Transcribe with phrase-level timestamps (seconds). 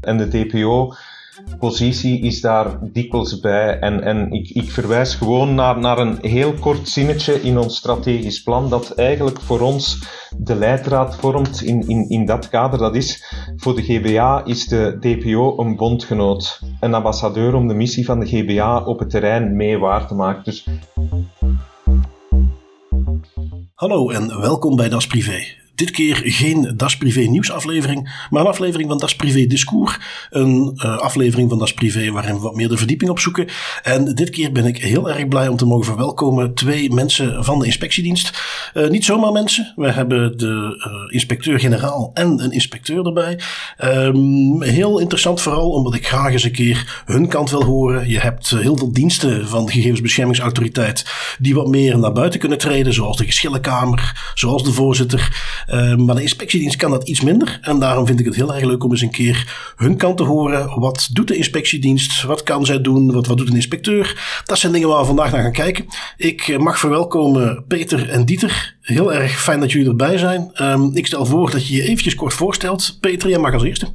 [0.00, 0.92] En de DPO
[1.58, 3.78] positie is daar dikwijls bij.
[3.78, 8.42] En, en ik, ik verwijs gewoon naar, naar een heel kort zinnetje in ons strategisch
[8.42, 9.98] plan, dat eigenlijk voor ons
[10.38, 12.78] de leidraad vormt in, in, in dat kader.
[12.78, 13.24] Dat is,
[13.56, 18.26] voor de GBA is de DPO een bondgenoot, een ambassadeur om de missie van de
[18.26, 20.44] GBA op het terrein mee waar te maken.
[20.44, 20.66] Dus...
[23.74, 28.88] Hallo en welkom bij Das Privé dit keer geen Das Privé nieuwsaflevering, maar een aflevering
[28.88, 29.98] van Das Privé Discours.
[30.30, 33.48] Een uh, aflevering van Das Privé waarin we wat meer de verdieping opzoeken.
[33.82, 37.58] En dit keer ben ik heel erg blij om te mogen verwelkomen twee mensen van
[37.58, 38.42] de inspectiedienst.
[38.74, 39.72] Uh, niet zomaar mensen.
[39.76, 43.40] We hebben de uh, inspecteur-generaal en een inspecteur erbij.
[43.84, 48.08] Um, heel interessant vooral omdat ik graag eens een keer hun kant wil horen.
[48.08, 51.06] Je hebt heel veel diensten van de gegevensbeschermingsautoriteit
[51.38, 55.50] die wat meer naar buiten kunnen treden, zoals de geschillenkamer, zoals de voorzitter.
[55.72, 57.58] Uh, maar de inspectiedienst kan dat iets minder.
[57.62, 60.22] En daarom vind ik het heel erg leuk om eens een keer hun kant te
[60.22, 60.80] horen.
[60.80, 62.22] Wat doet de inspectiedienst?
[62.22, 63.12] Wat kan zij doen?
[63.12, 64.40] Wat, wat doet een inspecteur?
[64.44, 65.84] Dat zijn dingen waar we vandaag naar gaan kijken.
[66.16, 68.76] Ik mag verwelkomen Peter en Dieter.
[68.80, 70.50] Heel erg fijn dat jullie erbij zijn.
[70.62, 72.98] Um, ik stel voor dat je je eventjes kort voorstelt.
[73.00, 73.86] Peter, jij mag als eerste.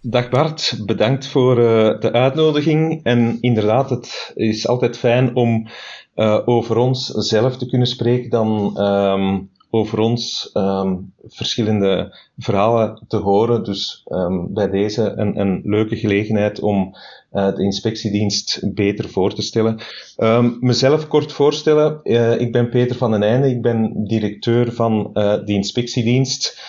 [0.00, 3.00] Dag Bart, bedankt voor uh, de uitnodiging.
[3.02, 5.68] En inderdaad, het is altijd fijn om
[6.16, 13.16] uh, over ons zelf te kunnen spreken dan um, over ons um, verschillende verhalen te
[13.16, 13.64] horen.
[13.64, 16.96] Dus um, bij deze een, een leuke gelegenheid om
[17.32, 19.80] uh, de inspectiedienst beter voor te stellen.
[20.16, 22.00] Um, mezelf kort voorstellen.
[22.02, 23.48] Uh, ik ben Peter van den Einde.
[23.48, 26.60] Ik ben directeur van uh, de inspectiedienst.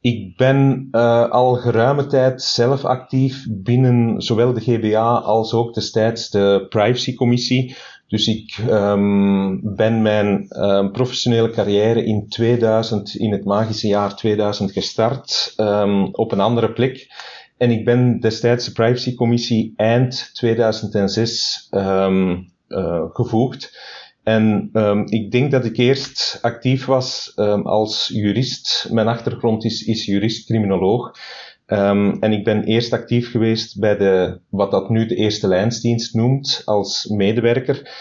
[0.00, 0.88] Ik ben
[1.30, 7.76] al geruime tijd zelf actief binnen zowel de GBA als ook destijds de privacycommissie.
[8.08, 14.72] Dus ik um, ben mijn um, professionele carrière in 2000, in het magische jaar 2000
[14.72, 17.06] gestart, um, op een andere plek.
[17.56, 22.30] En ik ben destijds de privacycommissie eind 2006 uh,
[23.12, 23.78] gevoegd.
[24.22, 24.70] En
[25.04, 28.88] ik denk dat ik eerst actief was als jurist.
[28.90, 31.12] Mijn achtergrond is, is jurist-criminoloog.
[31.66, 36.14] Um, en ik ben eerst actief geweest bij de, wat dat nu de eerste lijnsdienst
[36.14, 37.92] noemt, als medewerker.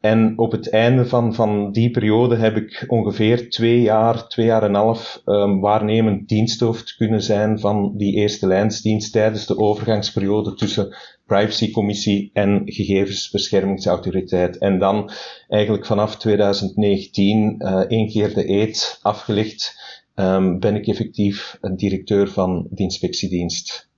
[0.00, 4.62] En op het einde van, van die periode heb ik ongeveer twee jaar, twee jaar
[4.62, 10.54] en een half um, waarnemend diensthoofd kunnen zijn van die eerste lijnsdienst tijdens de overgangsperiode
[10.54, 10.96] tussen
[11.26, 14.58] privacycommissie en gegevensbeschermingsautoriteit.
[14.58, 15.10] En dan
[15.48, 19.84] eigenlijk vanaf 2019 uh, één keer de eet afgelegd
[20.16, 23.88] um, ben ik effectief directeur van de inspectiedienst.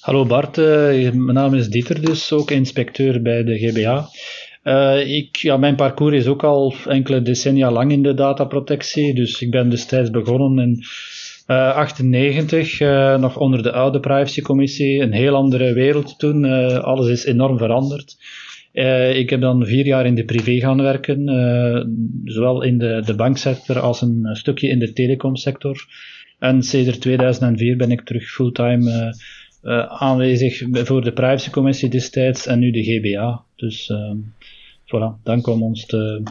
[0.00, 0.66] Hallo Bart, uh,
[1.12, 4.08] mijn naam is Dieter dus, ook inspecteur bij de GBA.
[4.64, 9.42] Uh, ik, ja, mijn parcours is ook al enkele decennia lang in de dataprotectie, dus
[9.42, 10.84] ik ben destijds begonnen in
[11.46, 16.44] uh, 98, uh, nog onder de oude privacycommissie, een heel andere wereld toen,
[16.82, 18.16] alles is enorm veranderd.
[18.72, 21.84] Uh, ik heb dan vier jaar in de privé gaan werken, uh,
[22.24, 25.86] zowel in de, de banksector als een stukje in de telecomsector.
[26.38, 29.14] En sinds 2004 ben ik terug fulltime
[29.62, 33.44] uh, aanwezig voor de privacycommissie destijds en nu de GBA.
[33.56, 33.92] Dus
[34.84, 36.22] voilà, dank om ons te,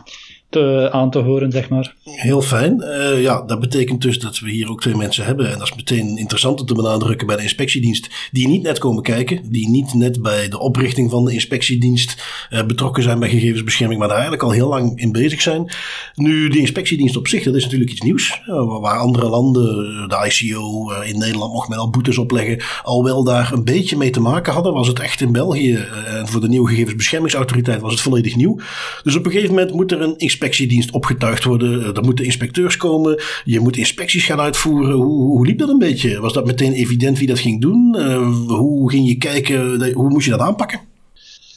[0.49, 1.95] te, aan te horen, zeg maar.
[2.03, 2.83] Heel fijn.
[2.83, 5.51] Uh, ja, dat betekent dus dat we hier ook twee mensen hebben.
[5.51, 8.09] En dat is meteen interessant om te benadrukken bij de inspectiedienst.
[8.31, 9.41] Die niet net komen kijken.
[9.51, 13.99] Die niet net bij de oprichting van de inspectiedienst uh, betrokken zijn bij gegevensbescherming.
[13.99, 15.71] Maar daar eigenlijk al heel lang in bezig zijn.
[16.15, 18.41] Nu, die inspectiedienst op zich, dat is natuurlijk iets nieuws.
[18.81, 19.63] Waar andere landen,
[20.09, 22.61] de ICO in Nederland mocht men al boetes opleggen.
[22.83, 24.73] Al wel daar een beetje mee te maken hadden.
[24.73, 25.75] Was het echt in België.
[26.07, 28.59] En voor de nieuwe gegevensbeschermingsautoriteit was het volledig nieuw.
[29.03, 31.81] Dus op een gegeven moment moet er een inspectiedienst opgetuigd worden.
[31.81, 33.21] Eh, er moeten inspecteurs komen.
[33.43, 34.91] Je moet inspecties gaan uitvoeren.
[34.91, 36.19] Hoe, hoe liep dat een beetje?
[36.19, 37.95] Was dat meteen evident wie dat ging doen?
[37.97, 39.93] Uh, hoe ging je kijken?
[39.93, 40.79] Hoe moest je dat aanpakken?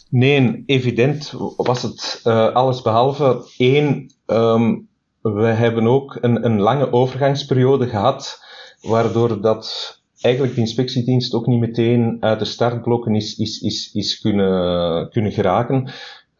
[0.08, 3.44] Nee, evident was het uh, alles behalve.
[3.56, 4.88] één, um,
[5.22, 8.42] we hebben ook een, een lange overgangsperiode gehad,
[8.80, 14.20] waardoor dat eigenlijk de inspectiedienst ook niet meteen uit de startblokken is, is, is, is
[14.20, 15.90] kunnen, kunnen geraken.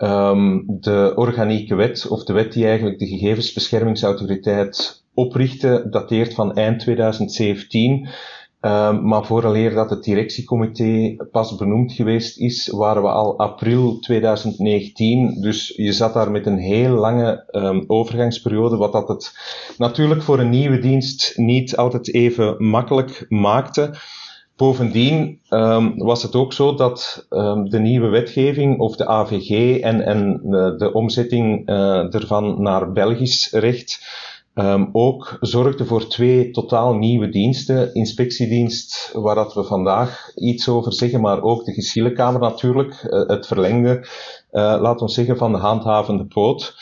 [0.03, 6.81] Um, de organieke wet, of de wet die eigenlijk de gegevensbeschermingsautoriteit oprichtte, dateert van eind
[6.81, 8.09] 2017.
[8.61, 15.41] Um, maar vooraleer dat het directiecomité pas benoemd geweest is, waren we al april 2019.
[15.41, 19.33] Dus je zat daar met een heel lange um, overgangsperiode, wat dat het
[19.79, 23.95] natuurlijk voor een nieuwe dienst niet altijd even makkelijk maakte.
[24.61, 30.01] Bovendien um, was het ook zo dat um, de nieuwe wetgeving of de AVG en,
[30.01, 34.05] en uh, de omzetting uh, ervan naar Belgisch recht
[34.55, 37.95] um, ook zorgde voor twee totaal nieuwe diensten.
[37.95, 43.47] Inspectiedienst, waar dat we vandaag iets over zeggen, maar ook de geschillenkamer natuurlijk, uh, het
[43.47, 46.75] verlengde, uh, laten we zeggen, van de handhavende poot.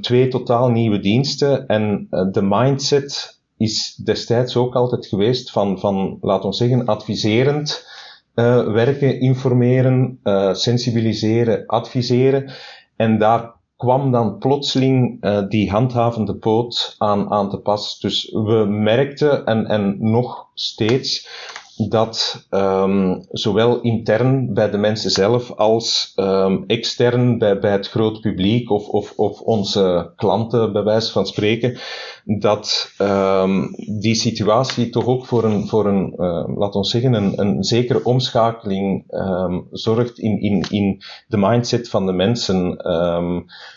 [0.00, 6.48] Twee totaal nieuwe diensten en de mindset is destijds ook altijd geweest van, van laten
[6.48, 7.86] we zeggen, adviserend
[8.72, 10.20] werken, informeren,
[10.52, 12.50] sensibiliseren, adviseren.
[12.96, 17.98] En daar kwam dan plotseling uh, die handhavende poot aan, aan te pas.
[18.00, 21.28] Dus we merkten, en, en nog steeds,
[21.86, 28.20] dat um, zowel intern bij de mensen zelf als um, extern bij, bij het groot
[28.20, 31.78] publiek of, of, of onze klanten, bij wijze van spreken,
[32.24, 33.70] dat um,
[34.00, 36.14] die situatie toch ook voor een, voor een
[36.56, 39.04] laten we zeggen, een, een zekere omschakeling
[39.70, 42.88] zorgt in, in, in de mindset van de mensen.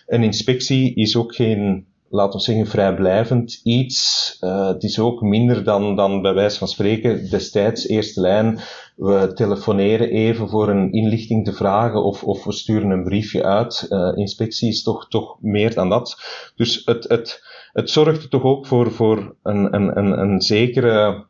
[0.08, 4.38] een inspectie is ook geen laten we zeggen, vrijblijvend iets.
[4.42, 8.60] Uh, het is ook minder dan, dan bij wijze van spreken destijds eerste lijn.
[8.96, 13.86] We telefoneren even voor een inlichting te vragen of, of we sturen een briefje uit.
[13.90, 16.22] Uh, inspectie is toch, toch meer dan dat.
[16.56, 17.44] Dus het, het,
[17.74, 21.26] het zorgt er toch ook voor, voor een, een, een, een zekere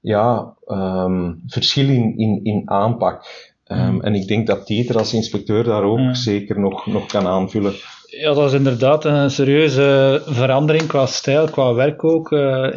[0.00, 3.24] ja, um, verschil in, in, in aanpak.
[3.68, 7.74] Um, en ik denk dat Dieter als inspecteur daar ook zeker nog, nog kan aanvullen.
[8.08, 12.30] Ja, dat is inderdaad een serieuze verandering qua stijl, qua werk ook.
[12.30, 12.68] Uh,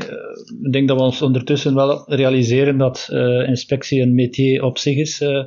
[0.63, 4.97] ik denk dat we ons ondertussen wel realiseren dat uh, inspectie een métier op zich
[4.97, 5.21] is.
[5.21, 5.43] Uh,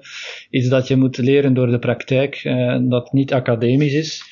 [0.50, 4.22] iets dat je moet leren door de praktijk en dat niet academisch is.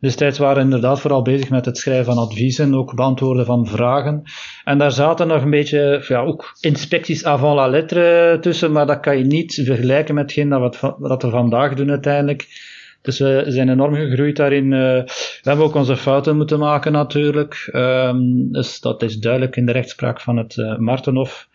[0.00, 4.22] Destijds waren we inderdaad vooral bezig met het schrijven van adviezen, ook beantwoorden van vragen.
[4.64, 9.00] En daar zaten nog een beetje, ja, ook inspecties avant la lettre tussen, maar dat
[9.00, 12.72] kan je niet vergelijken met hetgeen dat we, dat we vandaag doen uiteindelijk.
[13.04, 14.64] Dus we zijn enorm gegroeid daarin.
[14.64, 17.68] Uh, we hebben ook onze fouten moeten maken natuurlijk.
[17.72, 21.48] Um, dus dat is duidelijk in de rechtspraak van het uh, Martenhof.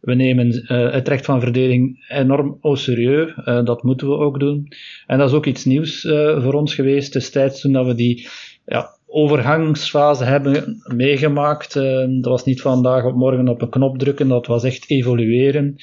[0.00, 3.32] We nemen uh, het recht van verdeling enorm au serieus.
[3.44, 4.68] dat moeten we ook doen.
[5.06, 6.00] En dat is ook iets nieuws
[6.38, 8.28] voor ons geweest destijds toen dat we die
[8.64, 11.74] ja, overgangsfase hebben meegemaakt.
[11.74, 15.76] dat was niet vandaag op morgen op een knop drukken, dat was echt evolueren.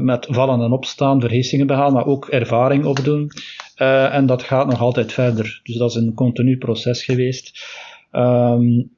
[0.00, 3.30] met vallen en opstaan, verhissingen behalen, maar ook ervaring opdoen.
[3.78, 5.60] Uh, en dat gaat nog altijd verder.
[5.62, 7.66] Dus dat is een continu proces geweest.
[8.12, 8.90] Um,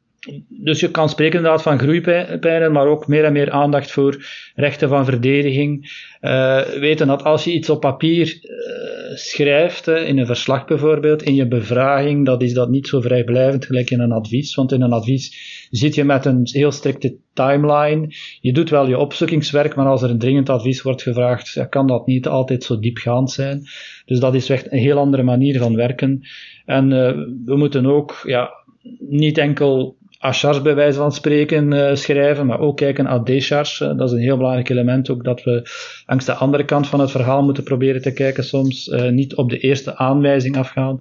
[0.48, 4.24] dus je kan spreken inderdaad van groeipijnen, maar ook meer en meer aandacht voor
[4.54, 5.98] rechten van verdediging.
[6.20, 11.34] Uh, weten dat als je iets op papier uh, schrijft, in een verslag bijvoorbeeld, in
[11.34, 14.54] je bevraging, dat is dat niet zo vrijblijvend gelijk in een advies.
[14.54, 15.36] Want in een advies
[15.70, 18.14] zit je met een heel strikte timeline.
[18.40, 22.06] Je doet wel je opzoekingswerk, maar als er een dringend advies wordt gevraagd, kan dat
[22.06, 23.62] niet altijd zo diepgaand zijn.
[24.04, 26.20] Dus dat is echt een heel andere manier van werken.
[26.64, 27.10] En uh,
[27.44, 28.50] we moeten ook ja,
[28.98, 33.84] niet enkel A-charge bij van spreken uh, schrijven, maar ook kijken naar D-charge.
[33.84, 35.70] Uh, dat is een heel belangrijk element ook, dat we
[36.06, 38.86] langs de andere kant van het verhaal moeten proberen te kijken soms.
[38.86, 40.98] Uh, niet op de eerste aanwijzing afgaan.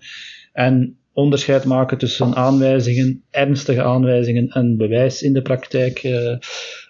[0.54, 6.02] En onderscheid maken tussen aanwijzingen, ernstige aanwijzingen en bewijs in de praktijk.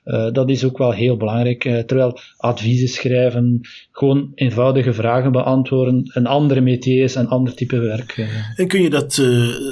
[0.05, 1.65] Uh, uh, dat is ook wel heel belangrijk.
[1.65, 3.61] Uh, terwijl adviezen schrijven,
[3.91, 8.27] gewoon eenvoudige vragen beantwoorden, een andere métier is, een ander type werk.
[8.55, 9.21] En kun je dat,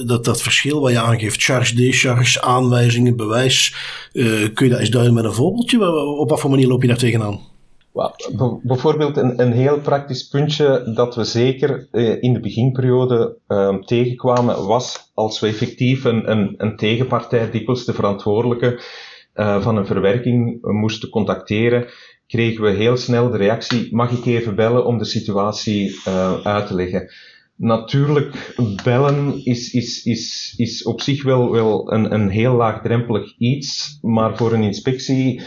[0.06, 3.76] dat, dat verschil wat je aangeeft, charge, decharge, aanwijzingen, bewijs,
[4.54, 5.92] kun je dat eens duiden met een voorbeeldje?
[6.20, 7.40] Op wat voor manier loop je daar tegenaan?
[8.62, 14.68] Bijvoorbeeld een, een heel praktisch puntje dat we zeker eh, in de beginperiode um, tegenkwamen,
[14.68, 18.80] was als we effectief een, een, een tegenpartij, dikwijls de verantwoordelijke
[19.38, 21.88] uh, van een verwerking, moesten contacteren,
[22.28, 26.68] kregen we heel snel de reactie, mag ik even bellen om de situatie uh, uit
[26.68, 27.12] te leggen.
[27.56, 34.00] Natuurlijk, bellen is, is, is, is op zich wel, wel een, een heel laagdrempelig iets,
[34.02, 35.42] maar voor een inspectie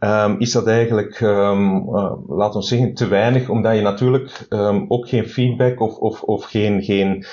[0.00, 4.84] um, is dat eigenlijk, um, uh, laten we zeggen, te weinig, omdat je natuurlijk um,
[4.88, 7.24] ook geen feedback of, of, of geen, geen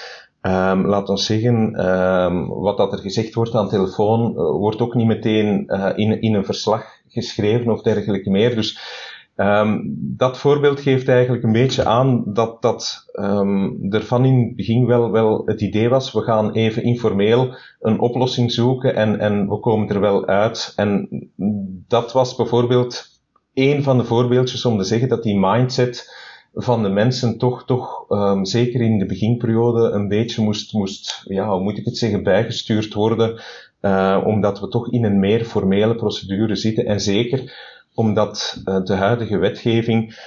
[0.45, 4.93] um, laten we zeggen, um, wat dat er gezegd wordt aan telefoon, uh, wordt ook
[4.93, 8.55] niet meteen uh, in, in een verslag geschreven of dergelijke meer.
[8.55, 9.01] Dus
[9.35, 13.05] Um, dat voorbeeld geeft eigenlijk een beetje aan dat, dat
[13.89, 17.99] er van in het begin wel, wel het idee was, we gaan even informeel een
[17.99, 20.73] oplossing zoeken en, en we komen er wel uit.
[20.75, 21.07] En
[21.87, 23.05] dat was bijvoorbeeld
[23.53, 26.15] een van de voorbeeldjes om te zeggen dat die mindset
[26.53, 31.49] van de mensen toch, toch um, zeker in de beginperiode een beetje moest, moest ja,
[31.49, 33.41] hoe moet ik het zeggen, bijgestuurd worden,
[33.81, 38.93] uh, omdat we toch in een meer formele procedure zitten en zeker omdat uh, de
[38.93, 40.19] huidige wetgeving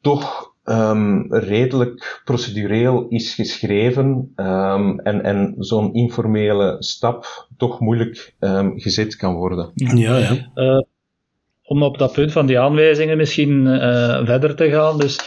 [0.00, 8.80] toch um, redelijk procedureel is geschreven um, en, en zo'n informele stap toch moeilijk um,
[8.80, 9.70] gezet kan worden.
[9.74, 10.50] Ja, ja.
[10.54, 10.82] Uh,
[11.72, 14.98] om op dat punt van die aanwijzingen misschien uh, verder te gaan.
[14.98, 15.18] Dus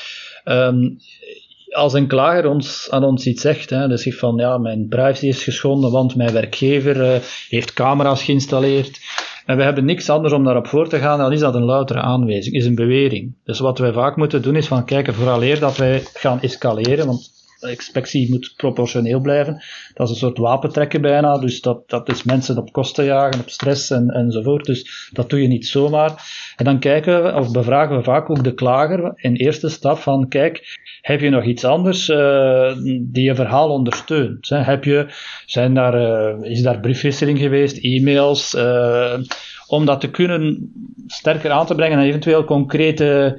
[1.70, 5.28] als een klager ons, aan ons iets zegt, hè, dus zegt van ja, mijn privacy
[5.28, 9.00] is geschonden, want mijn werkgever uh, heeft camera's geïnstalleerd.
[9.46, 12.00] En we hebben niks anders om daarop voor te gaan, dan is dat een loutere
[12.00, 13.34] aanwijzing, is een bewering.
[13.44, 17.35] Dus wat wij vaak moeten doen is van kijken, vooraleer dat wij gaan escaleren, want
[17.70, 19.64] inspectie moet proportioneel blijven.
[19.94, 23.50] Dat is een soort wapentrekken bijna, dus dat, dat is mensen op kosten jagen, op
[23.50, 24.66] stress en, enzovoort.
[24.66, 26.14] Dus dat doe je niet zomaar.
[26.56, 30.28] En dan kijken we, of bevragen we vaak ook de klager in eerste stap van,
[30.28, 34.50] kijk, heb je nog iets anders uh, die je verhaal ondersteunt?
[34.50, 35.08] Heb je,
[35.46, 35.96] zijn daar,
[36.42, 39.14] uh, is daar briefwisseling geweest, e-mails, uh,
[39.68, 40.72] om dat te kunnen
[41.08, 43.38] sterker aan te brengen en eventueel concrete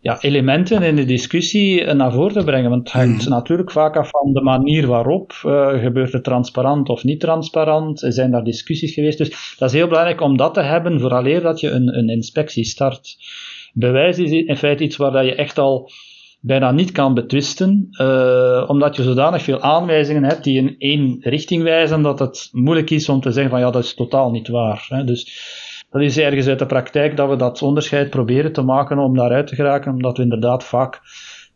[0.00, 2.70] ja, elementen in de discussie naar voren te brengen.
[2.70, 3.32] Want het hangt hmm.
[3.32, 5.32] natuurlijk vaak af van de manier waarop.
[5.46, 8.04] Uh, gebeurt het transparant of niet transparant?
[8.08, 9.18] Zijn daar discussies geweest?
[9.18, 12.64] Dus dat is heel belangrijk om dat te hebben, vooraleer dat je een, een inspectie
[12.64, 13.16] start.
[13.72, 15.90] Bewijs is in feite iets waar dat je echt al
[16.40, 21.62] bijna niet kan betwisten, uh, omdat je zodanig veel aanwijzingen hebt die in één richting
[21.62, 24.86] wijzen, dat het moeilijk is om te zeggen van ja, dat is totaal niet waar.
[24.88, 25.04] Hè.
[25.04, 25.26] Dus
[25.90, 29.46] dat is ergens uit de praktijk dat we dat onderscheid proberen te maken om daaruit
[29.46, 31.00] te geraken, omdat we inderdaad vaak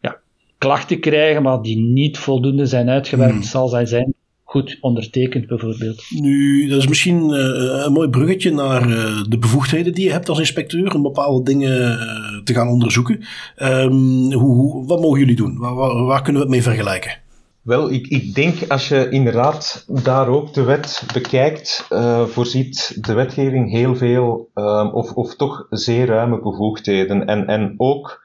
[0.01, 0.17] ja,
[0.59, 3.43] klachten krijgen, maar die niet voldoende zijn uitgewerkt, hmm.
[3.43, 4.15] zal zij zijn
[4.53, 6.05] goed ondertekend bijvoorbeeld.
[6.11, 10.29] Nu, dat is misschien uh, een mooi bruggetje naar uh, de bevoegdheden die je hebt
[10.29, 13.21] als inspecteur om bepaalde dingen uh, te gaan onderzoeken.
[13.62, 15.59] Um, hoe, hoe, wat mogen jullie doen?
[15.59, 17.22] Waar, waar, waar, kunnen we het mee vergelijken?
[17.62, 21.87] Wel, ik, ik denk als je inderdaad daar ook de wet bekijkt,
[22.26, 27.26] voorziet de wetgeving heel veel, um, of, of toch zeer ruime bevoegdheden.
[27.26, 28.23] En, en ook,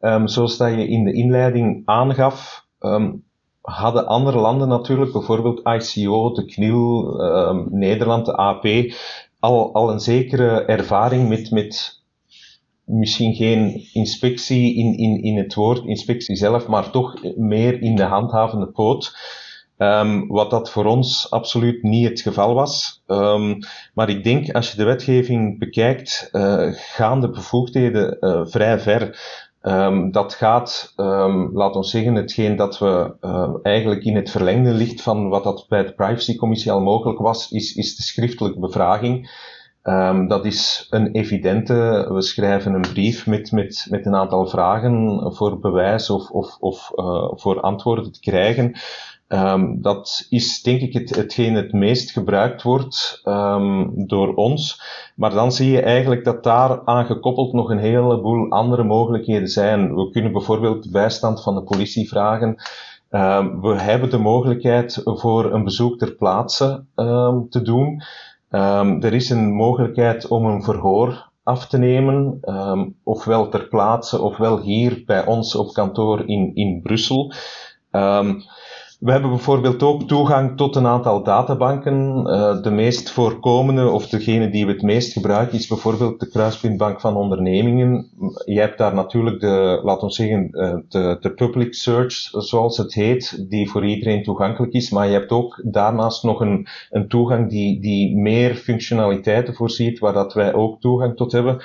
[0.00, 3.24] um, zoals dat je in de inleiding aangaf, um,
[3.60, 8.66] hadden andere landen natuurlijk, bijvoorbeeld ICO, de CNIL, uh, Nederland, de AP,
[9.38, 11.99] al, al een zekere ervaring met, met
[12.90, 18.02] misschien geen inspectie in, in, in het woord inspectie zelf, maar toch meer in de
[18.02, 19.12] handhavende poot.
[19.78, 23.02] Um, wat dat voor ons absoluut niet het geval was.
[23.06, 23.58] Um,
[23.94, 29.20] maar ik denk, als je de wetgeving bekijkt, uh, gaan de bevoegdheden uh, vrij ver.
[29.62, 34.72] Um, dat gaat, um, laat ons zeggen, hetgeen dat we uh, eigenlijk in het verlengde
[34.72, 39.30] ligt van wat dat bij de privacycommissie al mogelijk was, is, is de schriftelijke bevraging.
[39.90, 45.20] Um, dat is een evidente, we schrijven een brief met, met, met een aantal vragen
[45.34, 48.72] voor bewijs of, of, of uh, voor antwoorden te krijgen.
[49.28, 54.82] Um, dat is denk ik het, hetgeen het meest gebruikt wordt um, door ons.
[55.16, 59.94] Maar dan zie je eigenlijk dat daar aan gekoppeld nog een heleboel andere mogelijkheden zijn.
[59.94, 62.62] We kunnen bijvoorbeeld de bijstand van de politie vragen.
[63.60, 66.84] We hebben de mogelijkheid voor een bezoek ter plaatse
[67.50, 68.02] te doen.
[68.50, 72.40] Er is een mogelijkheid om een verhoor af te nemen,
[73.02, 77.32] ofwel ter plaatse ofwel hier bij ons op kantoor in, in Brussel.
[77.90, 78.42] Um,
[79.00, 82.26] we hebben bijvoorbeeld ook toegang tot een aantal databanken.
[82.26, 87.00] Uh, de meest voorkomende, of degene die we het meest gebruiken, is bijvoorbeeld de Kruispuntbank
[87.00, 88.10] van Ondernemingen.
[88.44, 92.94] Je hebt daar natuurlijk de, laten we zeggen, uh, de, de public search, zoals het
[92.94, 94.90] heet, die voor iedereen toegankelijk is.
[94.90, 100.12] Maar je hebt ook daarnaast nog een, een toegang die, die meer functionaliteiten voorziet, waar
[100.12, 101.62] dat wij ook toegang tot hebben.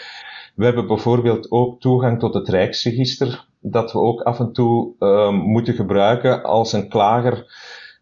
[0.56, 5.30] We hebben bijvoorbeeld ook toegang tot het Rijksregister, dat we ook af en toe uh,
[5.32, 7.46] moeten gebruiken als een klager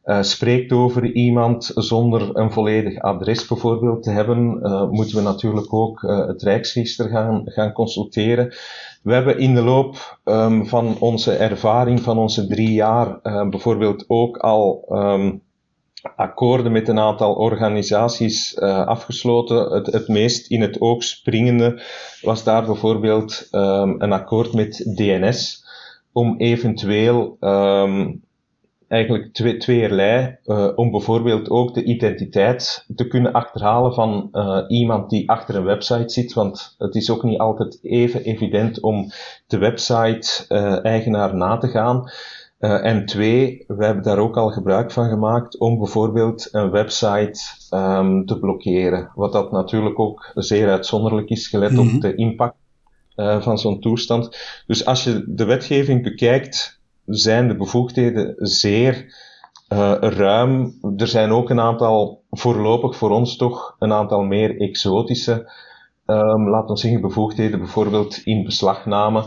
[0.05, 5.73] uh, spreekt over iemand zonder een volledig adres bijvoorbeeld te hebben, uh, moeten we natuurlijk
[5.73, 8.53] ook uh, het Rijksregister gaan, gaan consulteren.
[9.03, 13.19] We hebben in de loop um, van onze ervaring van onze drie jaar
[13.49, 15.41] bijvoorbeeld ook al um,
[16.15, 19.71] akkoorden met een aantal organisaties uh, afgesloten.
[19.71, 21.81] Het, het meest in het oog springende
[22.21, 25.65] was daar bijvoorbeeld um, een akkoord met DNS
[26.11, 28.23] om eventueel um,
[28.87, 35.09] eigenlijk twee, tweeërlei, uh, om bijvoorbeeld ook de identiteit te kunnen achterhalen van uh, iemand
[35.09, 39.11] die achter een website zit, want het is ook niet altijd even evident om
[39.47, 42.11] de website-eigenaar na te gaan.
[42.63, 47.39] Uh, en twee, we hebben daar ook al gebruik van gemaakt om bijvoorbeeld een website
[47.71, 49.11] um, te blokkeren.
[49.15, 51.87] Wat dat natuurlijk ook zeer uitzonderlijk is, gelet mm -hmm.
[51.87, 52.01] op mhm.
[52.01, 52.55] de impact
[53.15, 54.37] uh, van zo'n toestand.
[54.67, 59.15] Dus als je de wetgeving bekijkt, zijn de bevoegdheden zeer
[59.73, 60.79] uh, ruim.
[60.97, 65.51] Er zijn ook een aantal, voorlopig voor ons toch, een aantal meer exotische,
[66.05, 69.25] um, laten we zeggen, bevoegdheden, bijvoorbeeld in beslagname.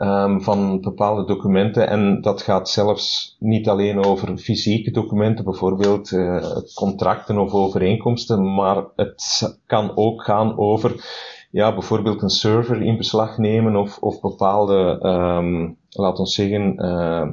[0.00, 1.88] Um, van bepaalde documenten.
[1.88, 8.84] En dat gaat zelfs niet alleen over fysieke documenten, bijvoorbeeld uh, contracten of overeenkomsten, maar
[8.96, 11.04] het kan ook gaan over
[11.50, 17.28] ja, bijvoorbeeld een server in beslag nemen of, of bepaalde, um, laten we zeggen, uh,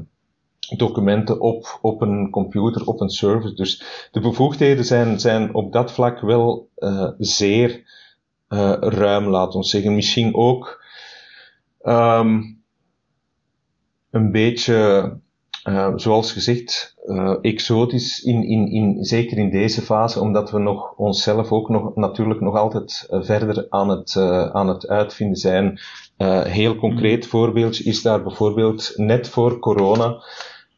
[0.78, 3.56] documenten op, op een computer, op een server.
[3.56, 7.84] Dus de bevoegdheden zijn, zijn op dat vlak wel uh, zeer
[8.80, 9.96] ruim, laten we zeggen.
[9.96, 10.84] Misschien ook
[11.84, 12.57] um,
[14.18, 15.12] een beetje,
[15.70, 20.94] uh, zoals gezegd, uh, exotisch, in, in, in, zeker in deze fase, omdat we nog
[20.96, 24.18] onszelf ook nog, natuurlijk nog altijd verder aan het,
[24.54, 25.80] aan het uitvinden zijn.
[26.48, 27.30] heel concreet mm.
[27.30, 30.24] voorbeeld is daar bijvoorbeeld net voor corona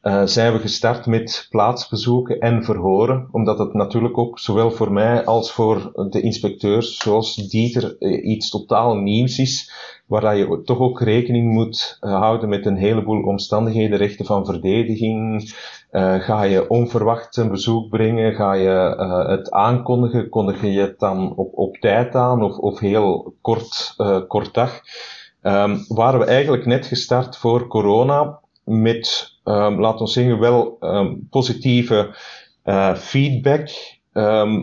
[0.03, 5.25] uh, zijn we gestart met plaatsbezoeken en verhoren, omdat het natuurlijk ook zowel voor mij
[5.25, 9.71] als voor de inspecteurs, zoals Dieter, iets totaal nieuws is,
[10.09, 15.53] waar je toch ook rekening moet uh, houden met een heleboel omstandigheden, rechten van verdediging,
[16.19, 18.95] ga je onverwacht een bezoek brengen, ga je
[19.27, 23.95] het aankondigen, kondig je het dan op, op tijd aan of, of heel kort,
[24.27, 24.81] kort dag.
[25.41, 31.27] Um, waren we eigenlijk net gestart voor corona met um, laten we zeggen, wel um,
[31.29, 32.15] positieve
[32.65, 33.69] uh, feedback.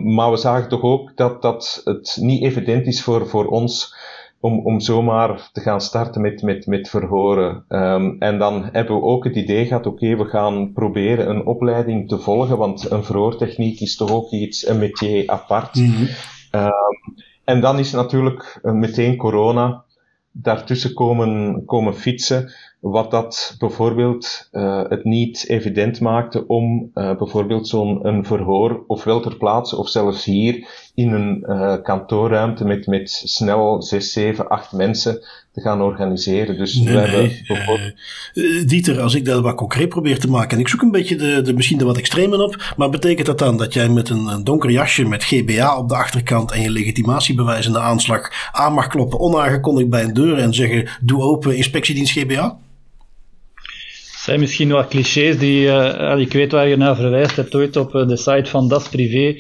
[0.02, 3.94] Maar we zagen toch ook dat, dat het niet evident is voor, voor ons
[4.40, 7.64] om, om zomaar te gaan starten met, met, met verhoren.
[7.68, 11.46] Um, en dan hebben we ook het idee gehad, oké, okay, we gaan proberen een
[11.46, 15.74] opleiding te volgen, want een verhoortechniek is toch ook iets, een métier apart.
[15.74, 16.08] Mm -hmm.
[16.50, 19.84] um, en dan is natuurlijk meteen corona
[20.32, 22.52] daartussen komen, komen fietsen
[22.90, 29.20] wat dat bijvoorbeeld uh, het niet evident maakte om uh, bijvoorbeeld zo'n een verhoor ofwel
[29.20, 34.72] ter plaatse of zelfs hier in een uh, kantoorruimte met, met snel 6, 7, 8
[34.72, 35.20] mensen
[35.52, 36.58] te gaan organiseren.
[36.58, 37.94] Dus nee, we hebben bijvoorbeeld...
[38.68, 41.42] Dieter, als ik dat wat concreet probeer te maken, en ik zoek een beetje de,
[41.42, 44.44] de misschien de wat extremen op, maar betekent dat dan dat jij met een, een
[44.44, 48.86] donker jasje met GBA op de achterkant en je legitimatiebewijs in de aanslag aan mag
[48.86, 52.58] kloppen, onaangekondigd bij een deur en zeggen, doe open inspectiedienst GBA?
[54.26, 57.94] Zijn misschien wat clichés die, uh, ik weet waar je naar verwijst hebt ooit op
[57.94, 59.36] uh, de site van Das Privé,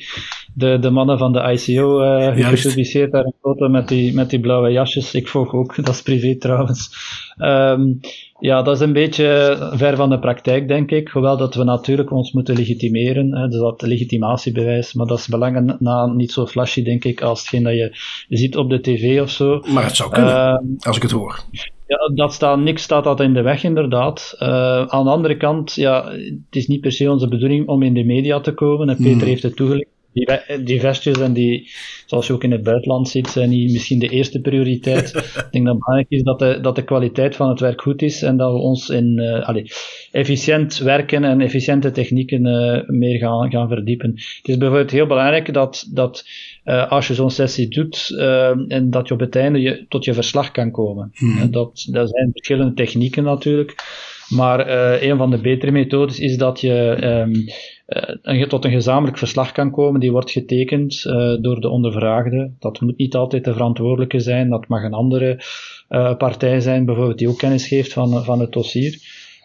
[0.54, 4.40] de, de mannen van de ICO uh, gepubliceerd daar een foto met die, met die
[4.40, 5.14] blauwe jasjes.
[5.14, 6.90] Ik volg ook Das Privé trouwens.
[7.38, 8.00] Um,
[8.38, 11.08] ja, dat is een beetje ver van de praktijk, denk ik.
[11.08, 15.76] Hoewel dat we natuurlijk ons moeten legitimeren, hè, dus dat legitimatiebewijs, maar dat is belangen
[15.78, 17.96] na niet zo flashy, denk ik, als hetgeen dat je
[18.28, 19.60] ziet op de tv of zo.
[19.72, 21.44] Maar het zou kunnen, uh, als ik het hoor.
[21.86, 24.36] Ja, dat staat, niks staat dat in de weg, inderdaad.
[24.38, 24.48] Uh,
[24.86, 28.04] aan de andere kant, ja, het is niet per se onze bedoeling om in de
[28.04, 28.88] media te komen.
[28.88, 29.26] En Peter hmm.
[29.26, 29.94] heeft het toegelicht.
[30.12, 31.70] Die, die, vestjes en die,
[32.06, 35.14] zoals je ook in het buitenland ziet, zijn niet misschien de eerste prioriteit.
[35.14, 38.02] Ik denk dat het belangrijk is dat de, dat de kwaliteit van het werk goed
[38.02, 39.72] is en dat we ons in uh, allez,
[40.10, 44.10] efficiënt werken en efficiënte technieken uh, meer gaan, gaan verdiepen.
[44.10, 46.24] Het is bijvoorbeeld heel belangrijk dat, dat
[46.66, 48.14] uh, als je zo'n sessie doet
[48.68, 51.10] en dat je op het einde je, tot je verslag kan komen.
[51.14, 51.50] Hmm.
[51.50, 53.74] dat, dat zijn verschillende technieken natuurlijk.
[54.28, 56.98] Maar uh, een van de betere methodes is dat je
[58.24, 60.00] um, tot een gezamenlijk verslag kan komen.
[60.00, 61.02] Die wordt getekend
[61.40, 62.52] door de ondervraagde.
[62.58, 64.48] Dat moet niet altijd de verantwoordelijke zijn.
[64.48, 65.40] Dat mag een andere
[66.18, 68.98] partij zijn, bijvoorbeeld, die ook kennis geeft van, van het dossier.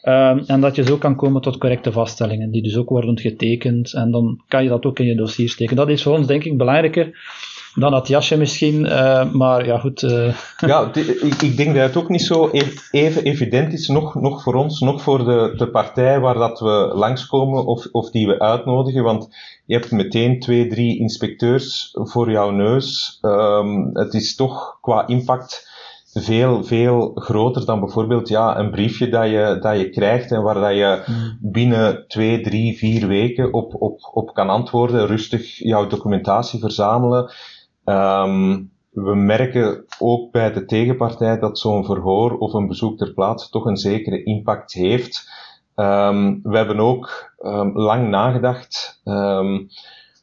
[0.03, 3.93] Um, en dat je zo kan komen tot correcte vaststellingen, die dus ook worden getekend.
[3.93, 5.75] En dan kan je dat ook in je dossier steken.
[5.75, 7.13] Dat is voor ons, denk ik, belangrijker
[7.75, 10.01] dan dat jasje misschien, uh, maar ja goed.
[10.01, 10.35] Uh.
[10.57, 12.49] Ja, ik, ik, denk dat het ook niet zo
[12.91, 16.91] even evident is, nog, nog voor ons, nog voor de, de partij waar dat we
[16.93, 19.27] langskomen of, of die we uitnodigen, want
[19.65, 23.19] je hebt meteen twee, drie inspecteurs voor jouw neus.
[23.21, 25.69] Um, het is toch qua impact
[26.13, 30.59] veel, veel groter dan bijvoorbeeld ja, een briefje dat je, dat je krijgt en waar
[30.59, 31.37] dat je hmm.
[31.41, 37.31] binnen twee, drie, vier weken op, op, op kan antwoorden, rustig jouw documentatie verzamelen
[37.85, 43.49] Um, we merken ook bij de tegenpartij dat zo'n verhoor of een bezoek ter plaatse
[43.49, 45.29] toch een zekere impact heeft.
[45.75, 49.01] Um, we hebben ook um, lang nagedacht.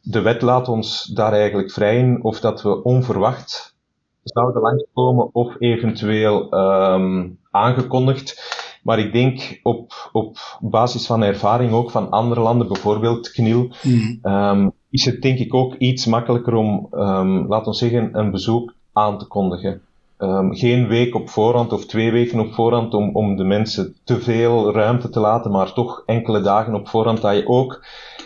[0.03, 3.77] de wet laat ons daar eigenlijk vrij in of dat we onverwacht
[4.29, 6.53] zouden langskomen of eventueel
[7.51, 8.57] aangekondigd.
[8.83, 14.19] Maar ik denk op, op basis van ervaring ook van andere landen, bijvoorbeeld KNIL, mm.
[14.23, 18.75] um, is het denk ik ook iets makkelijker om, um, laten we zeggen, een bezoek
[18.93, 19.81] aan te kondigen.
[20.19, 24.21] Um, geen week op voorhand of twee weken op voorhand om, om de mensen te
[24.21, 27.85] veel ruimte te laten, maar toch enkele dagen op voorhand dat je ook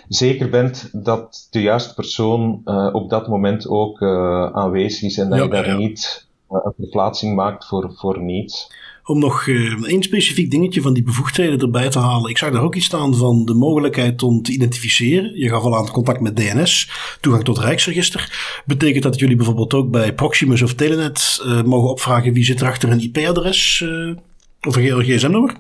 [0.09, 5.31] zeker bent dat de juiste persoon uh, op dat moment ook uh, aanwezig is en
[5.31, 8.71] dat je daar niet uh, een verplaatsing maakt voor, voor niets.
[9.05, 9.49] Om nog
[9.83, 12.31] één specifiek dingetje van die bevoegdheden erbij te halen.
[12.31, 15.39] Ik zag daar ook iets staan van de mogelijkheid om te identificeren.
[15.39, 18.63] Je gaf al aan het contact met DNS, toegang tot Rijksregister.
[18.67, 22.67] Betekent dat jullie bijvoorbeeld ook bij Proximus of Telenet uh, mogen opvragen wie zit er
[22.67, 24.17] achter een IP-adres uh,
[24.61, 25.57] of een gsm-nummer?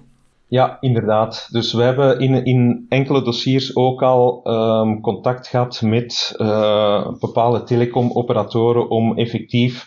[0.53, 1.49] Ja, inderdaad.
[1.51, 6.35] Dus we hebben in, in enkele dossiers ook al um, contact gehad met
[7.21, 9.87] bepaalde telecomoperatoren om effectief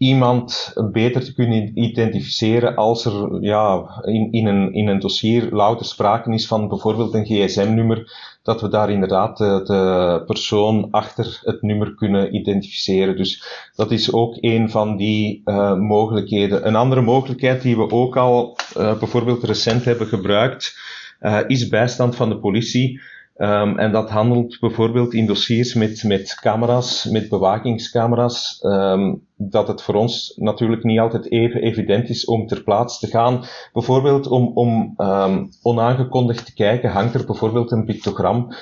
[0.00, 5.86] iemand beter te kunnen identificeren als er ja, in, in, een, in een dossier louter
[5.86, 11.94] sprake is van bijvoorbeeld een gsm-nummer, dat we daar inderdaad de, persoon achter het nummer
[11.94, 13.16] kunnen identificeren.
[13.16, 16.66] Dus dat is ook een van die uh, mogelijkheden.
[16.66, 20.78] Een andere mogelijkheid die we ook al uh, bijvoorbeeld recent hebben gebruikt,
[21.20, 23.00] uh, is bijstand van de politie.
[23.42, 29.82] Um, en dat handelt bijvoorbeeld in dossiers met, met camera's, met bewakingscamera's, um, dat het
[29.82, 33.44] voor ons natuurlijk niet altijd even evident is om ter plaatse te gaan.
[33.72, 38.54] Bijvoorbeeld om, om um, onaangekondigd te kijken, hangt er bijvoorbeeld een pictogram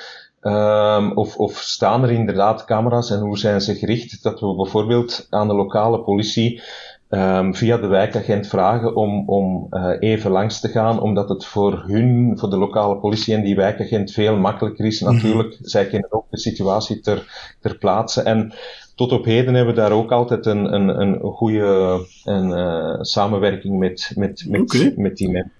[1.15, 4.23] of, of staan er inderdaad camera's en hoe zijn ze gericht?
[4.23, 6.61] Dat we bijvoorbeeld aan de lokale politie
[7.09, 11.83] um, via de wijkagent vragen om, om uh, even langs te gaan, omdat het voor
[11.87, 15.01] hun, voor de lokale politie en die wijkagent veel makkelijker is.
[15.01, 15.13] Mhm.
[15.13, 18.21] Natuurlijk, zij kennen ook de situatie ter, ter plaatse.
[18.21, 18.53] En
[18.95, 23.79] tot op heden hebben we daar ook altijd een, een, een goede een, uh, samenwerking
[23.79, 24.93] met, met, met, okay.
[24.95, 25.57] met die mensen.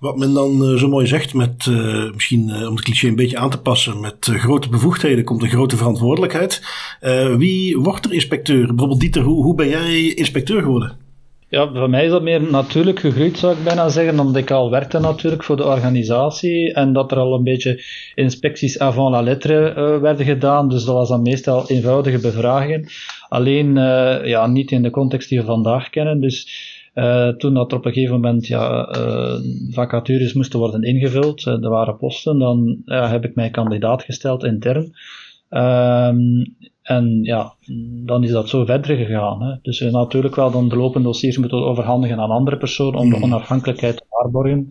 [0.00, 3.16] Wat men dan uh, zo mooi zegt, met uh, misschien uh, om het cliché een
[3.16, 6.62] beetje aan te passen, met grote bevoegdheden komt een grote verantwoordelijkheid.
[7.36, 8.66] wie wordt er inspecteur?
[8.66, 10.96] Bijvoorbeeld Dieter, hoe, hoe ben jij inspecteur geworden?
[11.50, 14.70] Ja, voor mij is dat meer natuurlijk gegroeid, zou ik bijna zeggen, omdat ik al
[14.70, 17.82] werkte natuurlijk voor de organisatie en dat er al een beetje
[18.14, 20.68] inspecties avant la lettre werden gedaan.
[20.68, 22.88] Dus dat was dan meestal eenvoudige bevragingen.
[23.28, 23.74] Alleen
[24.24, 26.20] ja, niet in de context die we vandaag kennen.
[26.20, 26.46] Dus
[26.98, 29.34] uh, toen dat er op een gegeven moment ja, uh,
[29.70, 34.82] vacatures moesten worden ingevuld, uh, er waren posten, dan heb ik mij kandidaat gesteld intern.
[35.50, 37.54] Um, en ja,
[38.04, 39.42] dan is dat zo verder gegaan.
[39.42, 39.54] Hè.
[39.62, 43.24] Dus natuurlijk wel dan de lopende dossiers moeten overhandigen aan andere personen om de hmm.
[43.24, 44.68] onafhankelijkheid te waarborgen.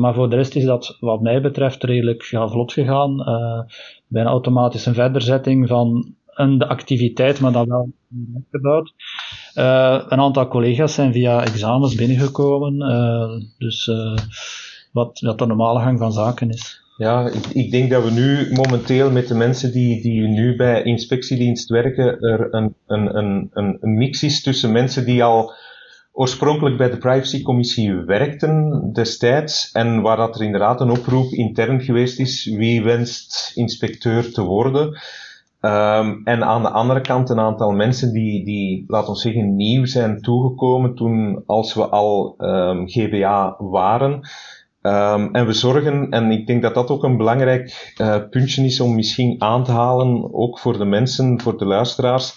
[0.00, 3.16] maar voor de rest is dat wat mij betreft redelijk ja, vlot gegaan.
[4.06, 7.92] bij een automatische verderzetting van een, de activiteit, maar dan wel
[8.50, 8.94] gebouwd.
[9.58, 14.16] Uh, een aantal collega's zijn via examens binnengekomen, uh, dus uh,
[14.92, 16.82] wat, wat de normale gang van zaken is.
[16.96, 20.82] Ja, ik, ik, denk dat we nu momenteel met de mensen die, die nu bij
[20.82, 25.52] inspectiedienst werken, er een, een, een, een mix is tussen mensen die al
[26.12, 32.18] oorspronkelijk bij de privacycommissie werkten destijds en waar dat er inderdaad een oproep intern geweest
[32.18, 34.98] is wie wenst inspecteur te worden.
[35.60, 39.86] Um, en aan de andere kant een aantal mensen die, die laten we zeggen, nieuw
[39.86, 44.12] zijn toegekomen toen als we al um, GBA waren.
[44.82, 48.80] Um, en we zorgen, en ik denk dat dat ook een belangrijk uh, puntje is
[48.80, 52.34] om misschien aan te halen, ook voor de mensen, voor de luisteraars,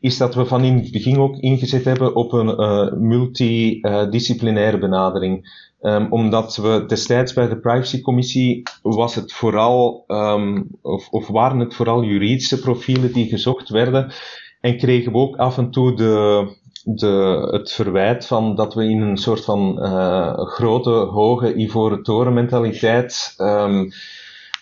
[0.00, 5.70] is dat we van in het begin ook ingezet hebben op een uh, multidisciplinaire benadering.
[5.82, 11.74] Um, omdat we destijds bij de privacycommissie was het vooral, um, of, of waren het
[11.74, 14.12] vooral juridische profielen die gezocht werden.
[14.60, 16.46] En kregen we ook af en toe de,
[16.84, 22.34] de, het verwijt van dat we in een soort van uh, grote, hoge ivoren toren
[22.34, 23.88] mentaliteit um,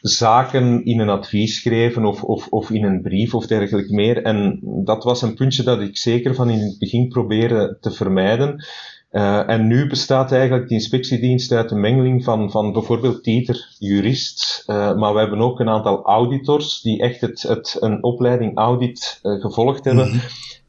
[0.00, 4.22] zaken in een advies schreven of, of, of in een brief of dergelijke meer.
[4.22, 8.64] En dat was een puntje dat ik zeker van in het begin probeerde te vermijden.
[9.10, 14.64] Uh, en nu bestaat eigenlijk de inspectiedienst uit een mengeling van, van bijvoorbeeld Dieter, jurist,
[14.66, 19.20] uh, maar we hebben ook een aantal auditors die echt het, het, een opleiding audit
[19.22, 20.06] uh, gevolgd hebben.
[20.06, 20.20] Mm -hmm.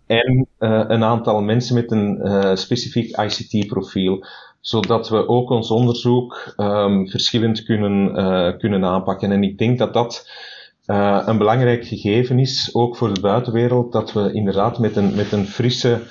[0.05, 0.47] En
[0.91, 4.25] een aantal mensen met een specifiek ICT-profiel,
[4.61, 9.31] zodat we ook ons onderzoek um, verschillend kunnen, kunnen aanpakken.
[9.31, 10.29] En ik denk dat dat
[11.25, 15.45] een belangrijk gegeven is, ook voor de buitenwereld, dat we inderdaad met een, met een
[15.45, 16.01] frisse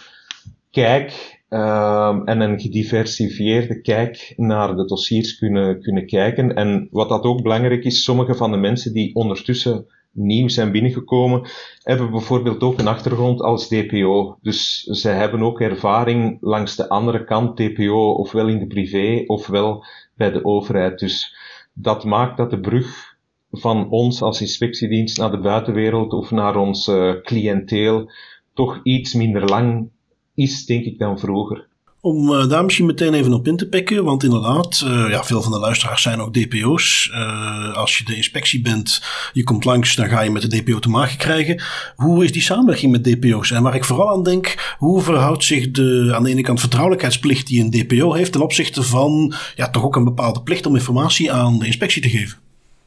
[0.70, 6.54] kijk Um, en een gediversifieerde kijk naar de dossiers kunnen, kunnen kijken.
[6.54, 11.48] En wat dat ook belangrijk is, sommige van de mensen die ondertussen nieuw zijn binnengekomen,
[11.82, 14.38] hebben bijvoorbeeld ook een achtergrond als DPO.
[14.42, 19.84] Dus zij hebben ook ervaring langs de andere kant, DPO, ofwel in de privé, ofwel
[20.16, 20.98] bij de overheid.
[20.98, 21.36] Dus
[21.72, 23.16] dat maakt dat de brug
[23.50, 26.90] van ons als inspectiedienst naar de buitenwereld of naar ons
[27.22, 28.10] cliënteel
[28.54, 29.90] toch iets minder lang
[30.40, 31.68] is, denk ik, dan vroeger.
[32.02, 35.42] Om uh, daar misschien meteen even op in te pikken, want inderdaad, uh, ja, veel
[35.42, 37.10] van de luisteraars zijn ook DPO's.
[37.12, 40.78] Uh, als je de inspectie bent, je komt langs, dan ga je met de DPO
[40.78, 41.62] te maken krijgen.
[41.96, 43.50] Hoe is die samenwerking met DPO's?
[43.50, 47.46] En waar ik vooral aan denk, hoe verhoudt zich de aan de ene kant vertrouwelijkheidsplicht
[47.46, 51.32] die een DPO heeft ten opzichte van ja, toch ook een bepaalde plicht om informatie
[51.32, 52.38] aan de inspectie te geven?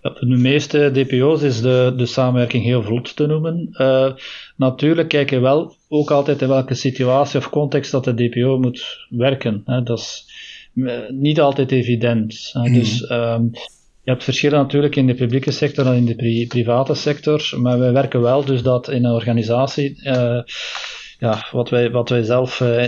[0.01, 3.69] Voor de meeste DPO's is de, de samenwerking heel vlot te noemen.
[3.71, 4.11] Uh,
[4.55, 9.07] natuurlijk kijken we wel ook altijd in welke situatie of context dat de DPO moet
[9.09, 9.61] werken.
[9.65, 9.83] Hè.
[9.83, 10.25] Dat is
[10.73, 12.49] uh, niet altijd evident.
[12.53, 12.73] Mm.
[12.73, 13.51] Dus um,
[14.03, 17.79] je hebt verschillen natuurlijk in de publieke sector en in de pri private sector, maar
[17.79, 19.99] wij werken wel dus dat in een organisatie.
[20.03, 20.39] Uh,
[21.19, 22.85] ja, wat wij, wat wij zelf, uh,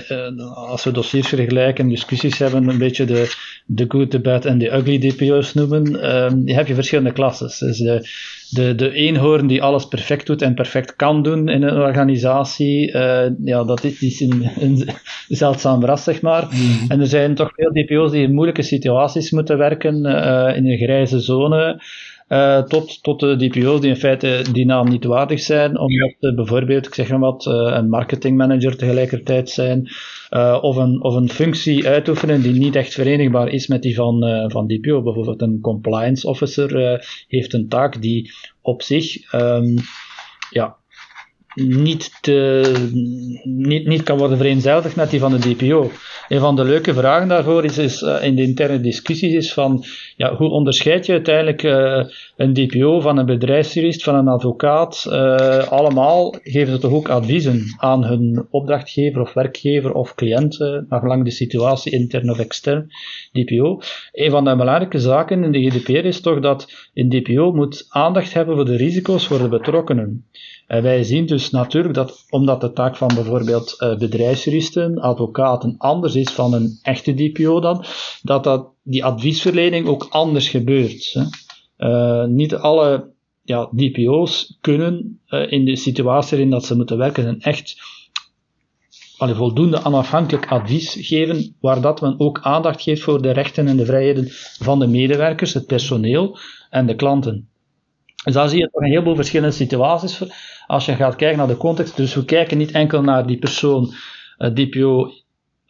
[0.54, 3.34] als we dossiers vergelijken, discussies hebben, een beetje de,
[3.66, 7.68] de good, the bad en de ugly DPO's noemen, uh, heb je verschillende klassen.
[7.68, 8.08] Dus de,
[8.56, 13.26] de, de eenhoorn die alles perfect doet en perfect kan doen in een organisatie, uh,
[13.44, 14.88] ja, dat is, is een, een
[15.28, 16.48] zeldzaam ras, zeg maar.
[16.50, 16.86] Mm.
[16.88, 19.96] En er zijn toch veel DPO's die in moeilijke situaties moeten werken,
[20.56, 21.82] in een grijze zone.
[22.28, 26.36] Uh, tot, tot de DPO's die in feite die naam niet waardig zijn, omdat uh,
[26.36, 29.90] bijvoorbeeld, ik zeg maar wat, uh, een marketingmanager tegelijkertijd zijn,
[30.62, 34.68] of, een, of een functie uitoefenen die niet echt verenigbaar is met die van, van
[34.68, 35.02] DPO.
[35.02, 39.76] Bijvoorbeeld een compliance officer heeft een taak die op zich um,
[40.50, 40.78] ja,
[41.56, 42.72] niet, te,
[43.44, 45.92] niet, niet kan worden vereenzelvigd met die van de DPO.
[46.28, 49.84] Een van de leuke vragen daarvoor is, is uh, in de interne discussies is van
[50.16, 52.04] ja, hoe onderscheid je uiteindelijk uh,
[52.36, 55.06] een DPO van een bedrijfsjurist, van een advocaat?
[55.10, 61.00] Uh, allemaal geven ze toch ook adviezen aan hun opdrachtgever of werkgever of cliënten, naar
[61.00, 62.88] gelang de situatie intern of extern,
[63.32, 63.80] DPO.
[64.12, 68.34] Een van de belangrijke zaken in de GDPR is toch dat een DPO moet aandacht
[68.34, 70.26] hebben voor de risico's voor de betrokkenen.
[70.68, 76.16] En wij zien dus natuurlijk dat, omdat de taak van bijvoorbeeld uh, bedrijfsjuristen, advocaten anders
[76.16, 77.84] is van een echte DPO dan,
[78.22, 81.14] dat, dat die adviesverlening ook anders gebeurt.
[81.14, 81.24] Hè.
[81.78, 87.42] Uh, niet alle ja, DPO's kunnen in de situatie waarin dat ze moeten werken een
[87.42, 87.76] echt
[89.18, 93.86] voldoende onafhankelijk advies geven, waar dat men ook aandacht geeft voor de rechten en de
[93.86, 94.28] vrijheden
[94.60, 96.38] van de medewerkers, het personeel
[96.70, 97.50] en de klanten.
[98.24, 100.22] Dus daar zie je toch een heleboel verschillende situaties
[100.68, 101.98] als je gaat kijken naar de context.
[101.98, 103.94] Dus we kijken niet enkel naar die persoon,
[104.38, 105.12] uh, DPO,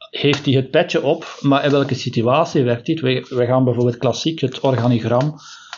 [0.10, 3.23] heeft hij het petje op, maar in welke situatie werkt hij?
[3.29, 5.36] We, gaan bijvoorbeeld klassiek het organigram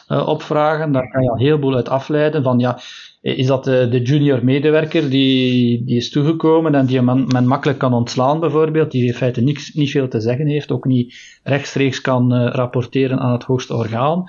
[0.07, 0.91] uh, opvragen.
[0.91, 2.79] Daar kan je een heleboel uit afleiden van ja,
[3.21, 7.93] is dat de, junior medewerker die, die is toegekomen en die men, men makkelijk kan
[7.93, 12.47] ontslaan bijvoorbeeld, die in feite niks, niet veel te zeggen heeft, ook niet rechtstreeks kan
[12.47, 14.23] rapporteren aan het hoogste orgaan.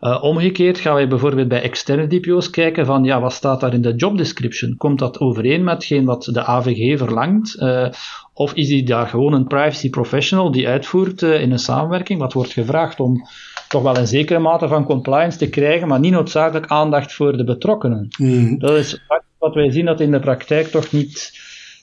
[0.00, 3.82] Uh, omgekeerd gaan wij bijvoorbeeld bij externe DPO's kijken van ja, wat staat daar in
[3.82, 4.76] de job description?
[4.76, 7.56] Komt dat overeen met hetgeen wat de AVG verlangt?
[7.58, 7.88] Uh,
[8.34, 12.20] of is die daar gewoon een privacy professional die uitvoert uh, in een samenwerking?
[12.20, 13.22] Wat wordt gevraagd om
[13.68, 17.44] toch wel een zekere mate van compliance te krijgen, maar niet noodzakelijk aandacht voor de
[17.44, 18.08] betrokkenen.
[18.18, 18.58] Mm.
[18.58, 19.00] Dat is
[19.38, 21.32] wat wij zien dat in de praktijk toch niet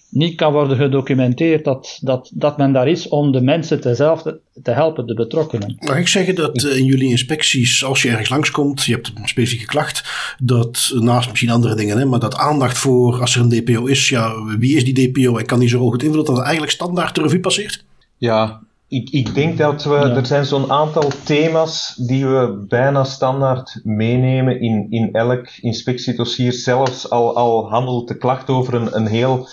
[0.10, 4.22] niet kan worden gedocumenteerd dat, dat, dat men daar is om de mensen te zelf
[4.64, 5.76] te, helpen, de betrokkenen.
[5.80, 9.28] Mag ik zeggen dat uh, in jullie inspecties, als je ergens langskomt, je hebt een
[9.28, 10.04] specifieke klacht,
[10.40, 14.10] dat naast misschien andere dingen, hè, maar dat aandacht voor als er een DPO is,
[14.10, 17.16] ja, wie is die DPO en kan die zo goed invullen dat het eigenlijk standaard
[17.16, 17.86] de revue passeert?
[18.18, 20.16] Ja, ik, ik denk dat we, ja.
[20.16, 27.10] er zijn zo'n aantal thema's die we bijna standaard meenemen in, in elk inspectiedossier, zelfs
[27.10, 29.48] al, al handelt de klacht over een, een heel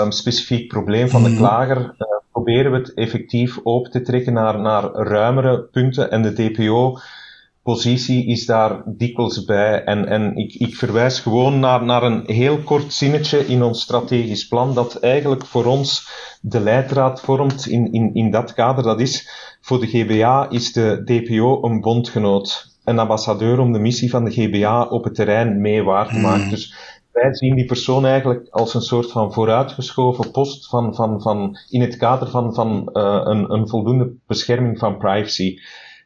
[0.00, 1.38] um, specifiek probleem van de mhm.
[1.38, 6.10] klager uh, proberen we het effectief open te trekken naar, naar ruimere punten.
[6.10, 9.84] En de DPO-positie is daar dikwijls bij.
[9.84, 14.46] En, en ik, ik verwijs gewoon naar, naar een heel kort zinnetje in ons strategisch
[14.46, 16.08] plan, dat eigenlijk voor ons
[16.40, 18.84] de leidraad vormt in, in, in dat kader.
[18.84, 19.28] Dat is,
[19.60, 24.30] voor de GBA is de DPO een bondgenoot een ambassadeur om de missie van de
[24.30, 26.44] GBA op het terrein mee waar te maken.
[26.44, 26.50] Mm.
[26.50, 26.74] Dus
[27.14, 31.80] wij zien die persoon eigenlijk als een soort van vooruitgeschoven post van, van, van, in
[31.80, 35.58] het kader van, van uh, een, een voldoende bescherming van privacy.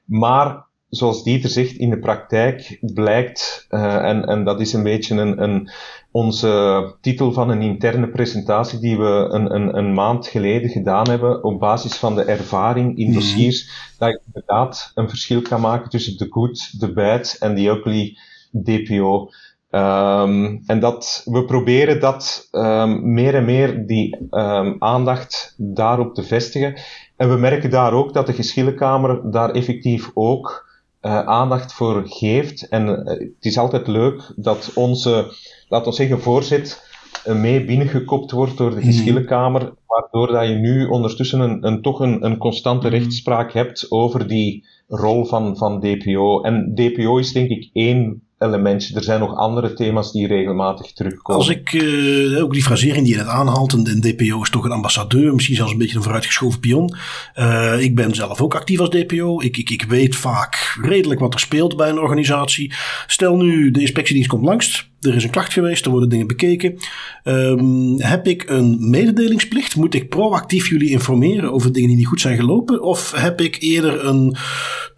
[0.05, 5.15] Maar zoals Dieter zegt, in de praktijk blijkt, uh, en, en dat is een beetje
[5.15, 5.71] een, een,
[6.11, 11.45] onze titel van een interne presentatie die we een, een, een maand geleden gedaan hebben,
[11.45, 13.15] op basis van de ervaring in mhm.
[13.15, 13.95] dossiers, mm -hmm.
[13.99, 18.17] dat je inderdaad een verschil kan maken tussen de good, de bad en de ugly
[18.51, 19.31] DPO.
[19.71, 26.23] Um, en dat, we proberen dat um, meer en meer die um, aandacht daarop te
[26.23, 26.79] vestigen.
[27.17, 30.67] En we merken daar ook dat de geschillenkamer daar effectief ook
[31.03, 32.69] uh, aandacht voor geeft.
[32.69, 35.33] En uh, het is altijd leuk dat onze,
[35.69, 36.87] laten we zeggen, voorzit
[37.25, 42.25] mee binnengekopt wordt door de geschillenkamer, waardoor dat je nu ondertussen een, een toch een,
[42.25, 46.41] een constante rechtspraak hebt over die rol van, van DPO.
[46.41, 48.95] En DPO is denk ik één elementje.
[48.95, 51.41] Er zijn nog andere thema's die regelmatig terugkomen.
[51.41, 54.65] Als ik uh, ook die frasering die je net aanhaalt, en de DPO is toch
[54.65, 56.95] een ambassadeur, misschien zelfs een beetje een vooruitgeschoven pion.
[57.37, 59.41] Uh, ik ben zelf ook actief als DPO.
[59.41, 62.73] Ik, ik, ik weet vaak redelijk wat er speelt bij een organisatie.
[63.07, 64.91] Stel nu, de inspectiedienst komt langs.
[65.01, 66.79] Er is een klacht geweest, er worden dingen bekeken.
[67.25, 69.77] Um, heb ik een mededelingsplicht?
[69.77, 72.83] Moet ik proactief jullie informeren over dingen die niet goed zijn gelopen?
[72.83, 74.37] Of heb ik eerder een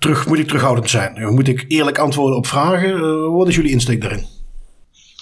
[0.00, 1.34] terug, moet ik terughoudend zijn?
[1.34, 2.88] Moet ik eerlijk antwoorden op vragen?
[2.88, 4.24] Uh, wat is jullie insteek daarin?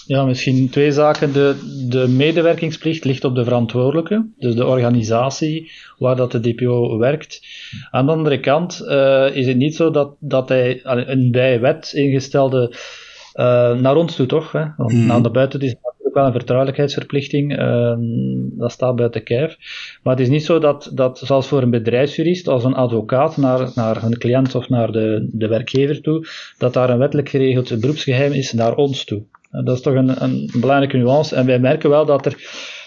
[0.07, 1.33] Ja, misschien twee zaken.
[1.33, 1.57] De,
[1.89, 7.41] de medewerkingsplicht ligt op de verantwoordelijke, dus de organisatie waar dat de DPO werkt.
[7.91, 11.93] Aan de andere kant uh, is het niet zo dat, dat hij een bij wet
[11.95, 12.77] ingestelde
[13.35, 14.53] uh, naar ons toe toch?
[14.53, 14.65] Hè?
[14.77, 15.07] Want mm.
[15.07, 15.75] naar de buiten is
[16.27, 17.59] een vertrouwelijkheidsverplichting.
[17.59, 17.95] Uh,
[18.59, 19.57] dat staat buiten kijf.
[20.03, 23.71] Maar het is niet zo dat, dat zoals voor een bedrijfsjurist, als een advocaat naar,
[23.75, 26.27] naar een cliënt of naar de, de werkgever toe,
[26.59, 29.23] dat daar een wettelijk geregeld beroepsgeheim is naar ons toe.
[29.51, 31.35] Dat is toch een, een belangrijke nuance.
[31.35, 32.35] En wij merken wel dat er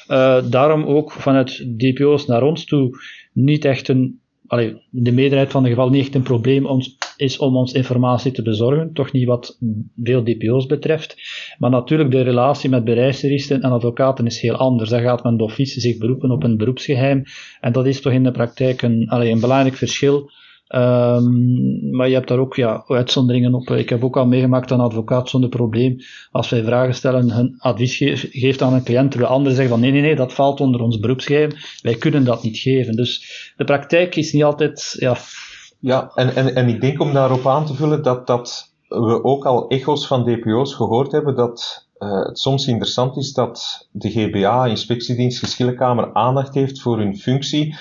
[0.07, 2.97] uh, daarom ook vanuit DPO's naar ons toe
[3.33, 4.19] niet echt een
[4.51, 8.31] allee, de meerderheid van de gevallen niet echt een probleem ons, is om ons informatie
[8.31, 8.93] te bezorgen.
[8.93, 9.57] Toch niet wat
[10.03, 11.15] veel DPO's betreft.
[11.57, 14.89] Maar natuurlijk, de relatie met bereisjuristen en advocaten is heel anders.
[14.89, 17.23] Daar gaat men de zich beroepen op een beroepsgeheim.
[17.60, 20.29] En dat is toch in de praktijk een, allee, een belangrijk verschil
[20.75, 23.69] Um, maar je hebt daar ook ja, uitzonderingen op.
[23.69, 25.97] Ik heb ook al meegemaakt dat een advocaat zonder probleem,
[26.31, 27.97] als wij vragen stellen, hun advies
[28.31, 30.99] geeft aan een cliënt, terwijl anderen zeggen van nee, nee, nee, dat valt onder ons
[30.99, 32.95] beroepsgeheim, wij kunnen dat niet geven.
[32.95, 35.17] Dus de praktijk is niet altijd, ja...
[35.81, 39.45] Ja, en, en, en ik denk om daarop aan te vullen dat, dat we ook
[39.45, 44.65] al echo's van DPO's gehoord hebben dat uh, het soms interessant is dat de GBA,
[44.65, 47.75] Inspectiedienst Geschillenkamer, aandacht heeft voor hun functie,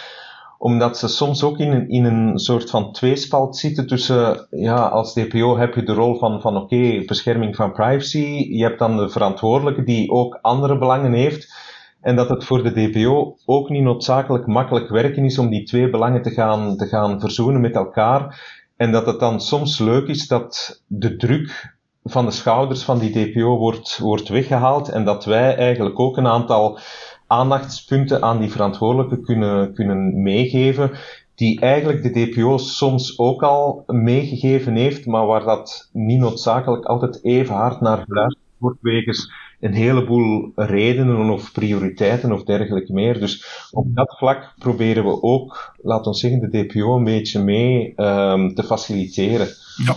[0.58, 5.14] omdat ze soms ook in een, in een soort van tweespalt zitten tussen, ja, als
[5.14, 9.08] DPO heb je de rol van, van oké, bescherming van privacy, je hebt dan de
[9.08, 11.54] verantwoordelijke die ook andere belangen heeft,
[12.00, 15.90] en dat het voor de DPO ook niet noodzakelijk makkelijk werken is om die twee
[15.90, 20.28] belangen te gaan, te gaan verzoenen met elkaar, en dat het dan soms leuk is
[20.28, 25.56] dat de druk van de schouders van die DPO wordt, wordt weggehaald en dat wij
[25.56, 26.78] eigenlijk ook een aantal
[27.26, 30.90] aandachtspunten aan die verantwoordelijke kunnen, kunnen meegeven,
[31.34, 37.24] die eigenlijk de DPO soms ook al meegegeven heeft, maar waar dat niet noodzakelijk altijd
[37.24, 43.20] even hard naar geluisterd wordt, wegens een heleboel redenen of prioriteiten of dergelijke meer.
[43.20, 47.92] Dus op dat vlak proberen we ook, laten we zeggen, de DPO een beetje mee
[47.96, 49.48] um, te faciliteren.
[49.84, 49.96] Ja.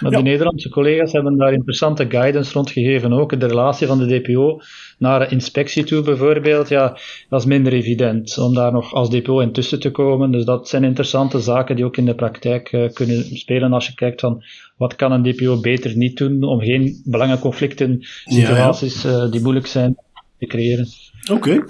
[0.00, 3.40] Maar de Nederlandse collega's hebben daar interessante guidance rond gegeven ook.
[3.40, 4.60] De relatie van de DPO
[4.98, 9.80] naar inspectie toe bijvoorbeeld, ja, dat is minder evident om daar nog als DPO intussen
[9.80, 10.30] te komen.
[10.30, 13.94] Dus dat zijn interessante zaken die ook in de praktijk uh, kunnen spelen als je
[13.94, 14.42] kijkt van
[14.76, 19.24] wat kan een DPO beter niet doen om geen belangenconflicten, situaties ja, ja.
[19.24, 19.96] Uh, die moeilijk zijn
[20.38, 20.86] te creëren.
[21.32, 21.64] Oké.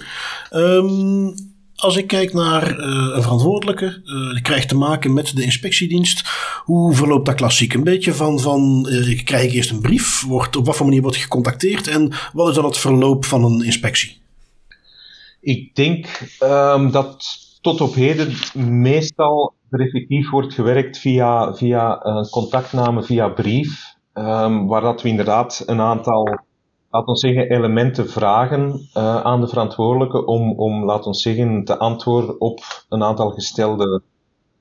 [0.50, 0.76] Okay.
[0.76, 1.34] Um,
[1.78, 6.22] als ik kijk naar uh, een verantwoordelijke, uh, die krijgt te maken met de inspectiedienst.
[6.64, 7.74] Hoe verloopt dat klassiek?
[7.74, 11.16] Een beetje van, van ik krijg eerst een brief, wordt, op wat voor manier wordt
[11.16, 14.20] gecontacteerd en wat is dan het verloop van een inspectie?
[15.40, 16.06] Ik denk
[16.42, 23.96] um, dat tot op heden meestal effectief wordt gewerkt via, via contactname, via brief.
[24.14, 26.38] Um, waar dat we inderdaad een aantal
[26.90, 32.40] laten we zeggen, elementen vragen uh, aan de verantwoordelijke om, om, laten zeggen, te antwoorden
[32.40, 34.02] op een aantal gestelde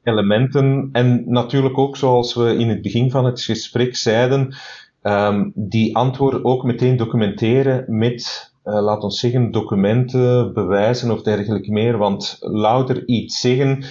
[0.03, 0.89] elementen.
[0.91, 4.55] En natuurlijk ook, zoals we in het begin van het gesprek zeiden,
[5.01, 11.71] um, die antwoorden ook meteen documenteren met, uh, laten we zeggen, documenten, bewijzen of dergelijke
[11.71, 11.97] meer.
[11.97, 13.83] Want louter iets zeggen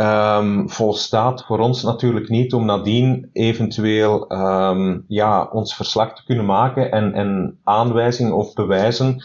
[0.00, 6.44] um, volstaat voor ons natuurlijk niet om nadien eventueel um, ja, ons verslag te kunnen
[6.44, 9.22] maken en, en aanwijzingen of bewijzen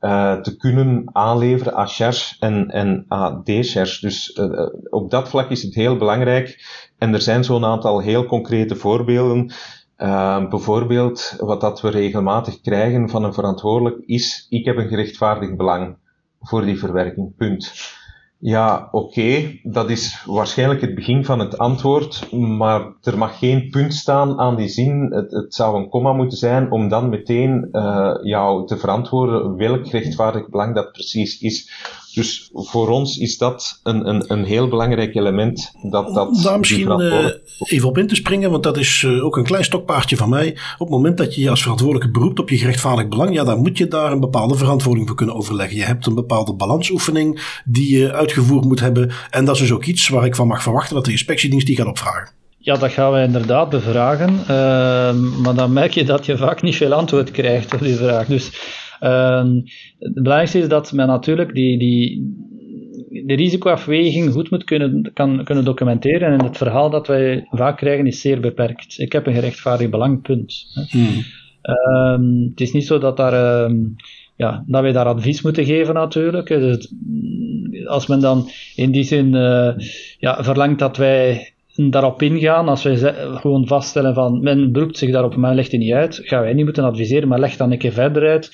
[0.00, 4.00] uh, te kunnen aanleveren à cherche en, en à décherche.
[4.00, 6.66] Dus uh, op dat vlak is het heel belangrijk.
[6.98, 9.52] En er zijn zo'n aantal heel concrete voorbeelden.
[9.98, 15.56] Uh, bijvoorbeeld, wat dat we regelmatig krijgen van een verantwoordelijk is, ik heb een gerechtvaardigd
[15.56, 15.96] belang
[16.40, 17.72] voor die verwerking, punt.
[18.40, 23.94] Ja, oké, dat is waarschijnlijk het begin van het antwoord, maar er mag geen punt
[23.94, 25.12] staan aan die zin.
[25.12, 29.86] Het, het zou een komma moeten zijn om dan meteen uh, jou te verantwoorden welk
[29.86, 31.70] rechtvaardig belang dat precies is.
[32.18, 35.72] Dus voor ons is dat een, een, een heel belangrijk element.
[35.82, 37.26] Dat, dat Daar misschien uh,
[37.58, 40.50] even op in te springen, want dat is uh, ook een klein stokpaardje van mij.
[40.50, 43.58] Op het moment dat je je als verantwoordelijke beroept op je gerechtvaardig belang, ja, dan
[43.58, 45.76] moet je daar een bepaalde verantwoording voor kunnen overleggen.
[45.76, 49.10] Je hebt een bepaalde balansoefening die je uitgevoerd moet hebben.
[49.30, 51.76] En dat is dus ook iets waar ik van mag verwachten dat de inspectiedienst die
[51.76, 52.30] gaat opvragen.
[52.58, 54.34] Ja, dat gaan wij inderdaad bevragen.
[54.40, 54.48] Uh,
[55.42, 58.26] maar dan merk je dat je vaak niet veel antwoord krijgt op die vraag.
[58.26, 58.50] Dus
[59.00, 59.44] uh,
[59.98, 62.32] het belangrijkste is dat men natuurlijk die, die,
[63.26, 66.32] de risicoafweging goed moet kunnen, kan, kunnen documenteren.
[66.32, 68.98] En het verhaal dat wij vaak krijgen is zeer beperkt.
[68.98, 70.64] Ik heb een gerechtvaardigd belang, punt.
[70.90, 71.24] Hmm.
[71.62, 73.76] Uh, het is niet zo dat, daar, ehm,
[74.36, 76.48] ja, dat wij daar advies moeten geven natuurlijk.
[76.48, 76.92] Dus
[77.86, 79.70] als men dan in die zin uh,
[80.18, 85.36] ja, verlangt dat wij daarop ingaan, als wij gewoon vaststellen van men beroept zich daarop,
[85.36, 87.92] men legt het niet uit, gaan wij niet moeten adviseren, maar leg dan een keer
[87.92, 88.50] verder uit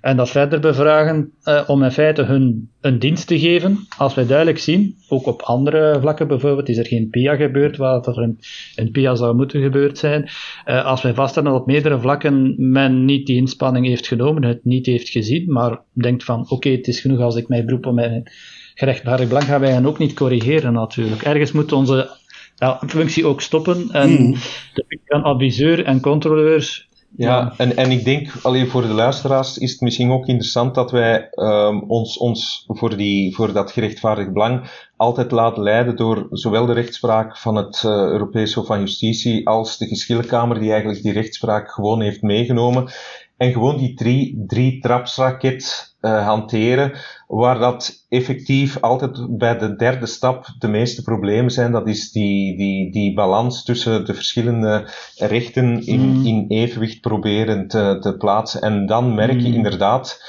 [0.00, 3.78] en dat verder bevragen uh, om in feite hun een dienst te geven.
[3.98, 8.00] Als wij duidelijk zien, ook op andere vlakken bijvoorbeeld, is er geen PIA gebeurd waar
[8.06, 8.38] er een,
[8.74, 10.28] een PIA zou moeten gebeurd zijn.
[10.66, 14.64] Uh, als wij vaststellen dat op meerdere vlakken men niet die inspanning heeft genomen, het
[14.64, 17.86] niet heeft gezien, maar denkt van oké, okay, het is genoeg als ik mij beroep
[17.86, 18.30] op mijn
[18.74, 21.22] gerechtvaardig belang, gaan wij hen ook niet corrigeren natuurlijk.
[21.22, 22.08] Ergens moet onze
[22.56, 24.34] ja, functie ook stoppen en mm.
[24.74, 29.80] de adviseur en controleurs ja, En, en ik denk, alleen voor de luisteraars is het
[29.80, 35.30] misschien ook interessant dat wij um, ons, ons voor, die, voor dat gerechtvaardig belang altijd
[35.30, 39.86] laten leiden door zowel de rechtspraak van het uh, Europees Hof van Justitie als de
[39.86, 42.90] geschillenkamer die eigenlijk die rechtspraak gewoon heeft meegenomen.
[43.36, 46.92] En gewoon die drie, drie trapsraket uh, hanteren,
[47.26, 51.72] waar dat effectief altijd bij de derde stap de meeste problemen zijn.
[51.72, 56.26] Dat is die, die, die balans tussen de verschillende rechten in, mm.
[56.26, 58.60] in evenwicht proberen te, te plaatsen.
[58.60, 59.54] En dan merk je mm.
[59.54, 60.22] inderdaad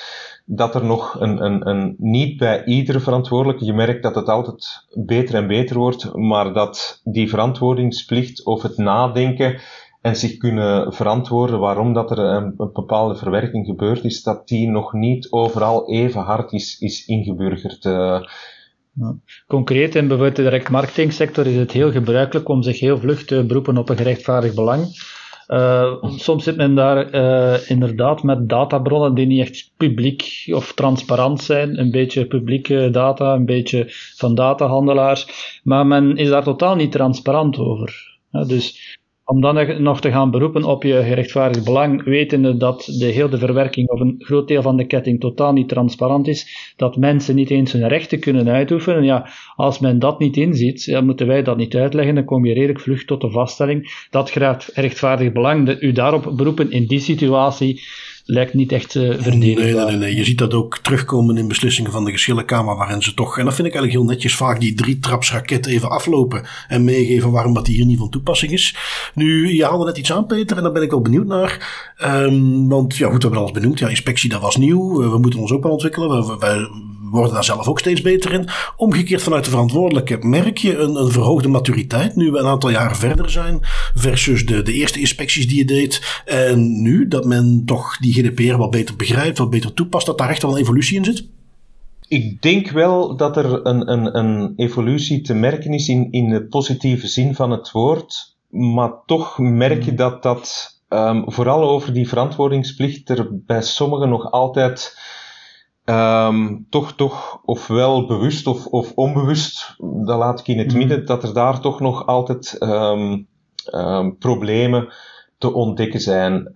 [0.46, 4.86] dat er nog een, een, een, niet bij iedere verantwoordelijke, je merkt dat het altijd
[4.94, 9.60] beter en beter wordt, maar dat die verantwoordingsplicht of het nadenken
[10.02, 14.94] en zich kunnen verantwoorden waarom dat er een, bepaalde verwerking gebeurd is, dat die nog
[14.94, 17.84] niet overal even hard is, is ingeburgerd.
[18.94, 19.16] Ja.
[19.48, 23.44] Concreet in bijvoorbeeld de direct marketingsector is het heel gebruikelijk om zich heel vlug te
[23.48, 24.86] beroepen op een gerechtvaardig belang.
[25.48, 31.42] Uh, soms zit men daar uh, inderdaad met databronnen die niet echt publiek of transparant
[31.42, 31.80] zijn.
[31.80, 33.86] Een beetje publieke data, een beetje
[34.16, 35.28] van datahandelaars.
[35.64, 38.20] Maar men is daar totaal niet transparant over.
[38.32, 43.38] Dus om dan nog te gaan beroepen op je gerechtvaardigd belang, wetende dat de hele
[43.38, 47.50] verwerking of een groot deel van de ketting totaal niet transparant is, dat mensen niet
[47.50, 49.04] eens hun rechten kunnen uitoefenen.
[49.04, 52.54] Ja, als men dat niet inziet, dan moeten wij dat niet uitleggen, dan kom je
[52.54, 57.82] redelijk vlug tot de vaststelling dat gerechtvaardigd belang, de, u daarop beroepen in die situatie,
[58.32, 60.16] lijkt niet echt uh, Nee, nee, nee, nee.
[60.16, 63.54] Je ziet dat ook terugkomen in beslissingen van de geschillenkamer, waarin ze toch, en dat
[63.56, 67.68] vind ik eigenlijk heel netjes, vaak die drie trapsraket even aflopen en meegeven waarom dat
[67.68, 68.76] hier niet van toepassing is.
[69.14, 71.94] Nu, je haalde net iets aan, Peter, en daar ben ik wel benieuwd naar.
[72.06, 73.80] Um, want ja, goed, we hebben alles benoemd.
[73.80, 75.12] Ja, inspectie, dat was nieuw.
[75.12, 76.10] We moeten ons ook wel ontwikkelen.
[76.10, 76.70] We,
[77.12, 78.50] worden daar zelf ook steeds beter in.
[78.76, 82.96] Omgekeerd vanuit de verantwoordelijke merk je een, een verhoogde maturiteit nu we een aantal jaren
[82.96, 83.60] verder zijn
[83.96, 86.22] versus de, de eerste inspecties die je deed.
[86.26, 90.30] En nu dat men toch die GDPR wat beter begrijpt, wat beter toepast, dat daar
[90.30, 91.26] echt wel een evolutie in zit?
[92.08, 96.44] Ik denk wel dat er een, een, een evolutie te merken is in, in de
[96.44, 98.36] positieve zin van het woord.
[98.50, 99.96] Maar toch merk je hmm.
[99.96, 104.98] dat dat um, vooral over die verantwoordingsplicht er bij sommigen nog altijd
[105.86, 110.78] um, toch, toch ofwel bewust of, of onbewust, dat laat ik in het hmm.
[110.78, 113.28] midden, dat er daar toch nog altijd um,
[114.20, 114.94] problemen
[115.38, 116.52] te ontdekken zijn.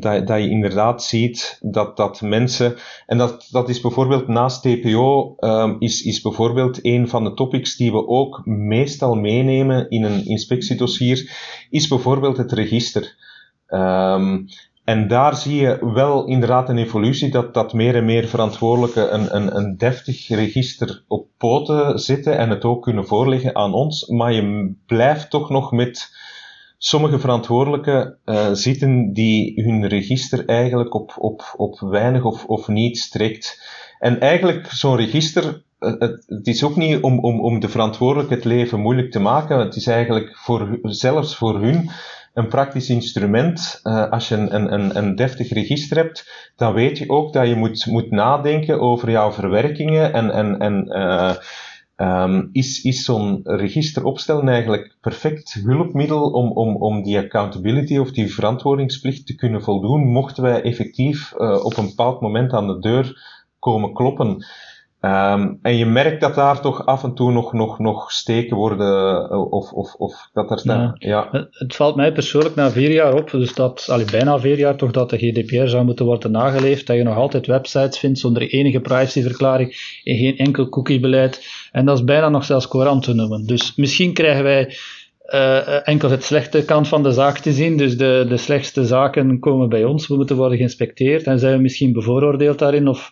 [0.00, 2.76] Dat, dat je inderdaad ziet dat, dat mensen,
[3.06, 5.34] en dat, dat is bijvoorbeeld naast TPO,
[5.78, 11.36] is, is bijvoorbeeld een van de topics die we ook meestal meenemen in een inspectiedossier,
[11.70, 13.16] is bijvoorbeeld het register.
[13.68, 14.46] Um,
[14.86, 19.36] en daar zie je wel inderdaad een evolutie, dat, dat meer en meer verantwoordelijken een,
[19.36, 24.06] een, een deftig register op poten zitten en het ook kunnen voorleggen aan ons.
[24.06, 26.16] Maar je blijft toch nog met
[26.78, 32.98] sommige verantwoordelijken uh, zitten die hun register eigenlijk op, op, op weinig of, of niet
[32.98, 33.62] strekt.
[33.98, 38.34] En eigenlijk zo'n register, uh, het, het, is ook niet om, om, om de verantwoordelijke
[38.34, 39.58] het leven moeilijk te maken.
[39.58, 41.90] Het is eigenlijk voor, zelfs voor hun
[42.36, 43.80] een praktisch instrument.
[43.84, 47.54] Uh, als je een, een, een deftig register hebt, dan weet je ook dat je
[47.54, 50.88] moet, moet nadenken over jouw verwerkingen en, en, en
[51.98, 58.10] Um, is, is zo'n register opstellen eigenlijk perfect hulpmiddel om, om, om die accountability of
[58.10, 62.78] die verantwoordingsplicht te kunnen voldoen, mochten wij effectief uh, op een bepaald moment aan de
[62.78, 63.22] deur
[63.58, 64.44] komen kloppen.
[65.06, 69.30] Ehm, en je merkt dat daar toch af en toe nog, nog, nog steken worden,
[69.30, 70.60] eh, of, of, of dat er...
[70.62, 70.94] Ja.
[70.98, 71.48] ja.
[71.50, 74.90] Het, valt mij persoonlijk na vier jaar op, dus dat, allee, bijna vier jaar toch,
[74.90, 78.80] dat de GDPR zou moeten worden nageleefd, dat je nog altijd websites vindt zonder enige
[78.80, 81.46] privacyverklaring en geen enkel cookiebeleid.
[81.72, 83.46] En dat is bijna nog zelfs courant te noemen.
[83.46, 84.76] Dus misschien krijgen wij
[85.26, 87.76] uh, enkel het slechte kant van de zaak te zien.
[87.76, 90.08] Dus de, de slechtste zaken komen bij ons.
[90.08, 93.10] We moeten worden geïnspecteerd en zijn we misschien bevooroordeeld daarin of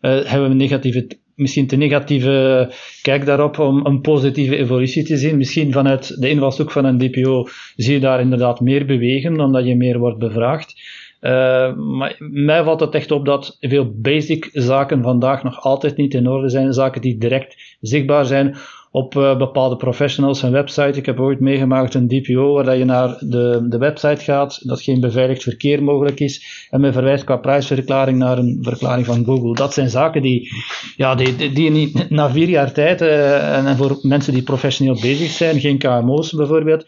[0.00, 1.06] uh, hebben we negatieve,
[1.36, 2.68] misschien te negatieve
[3.02, 5.36] kijk daarop om een positieve evolutie te zien.
[5.36, 9.76] Misschien vanuit de invalshoek van een DPO zie je daar inderdaad meer bewegen, omdat je
[9.76, 10.74] meer wordt bevraagd.
[11.20, 16.14] Uh, maar mij valt het echt op dat veel basic zaken vandaag nog altijd niet
[16.14, 16.72] in orde zijn.
[16.72, 18.56] Zaken die direct zichtbaar zijn
[18.96, 20.98] op uh, bepaalde professionals en website.
[20.98, 24.82] Ik heb ooit meegemaakt een DPO waar dat je naar de, de website gaat, dat
[24.82, 29.54] geen beveiligd verkeer mogelijk is, en men verwijst qua prijsverklaring naar een verklaring van Google.
[29.54, 30.48] Dat zijn zaken die,
[30.96, 35.30] ja, die, die, niet, na vier jaar tijd, uh, en voor mensen die professioneel bezig
[35.30, 36.84] zijn, geen KMO's bijvoorbeeld,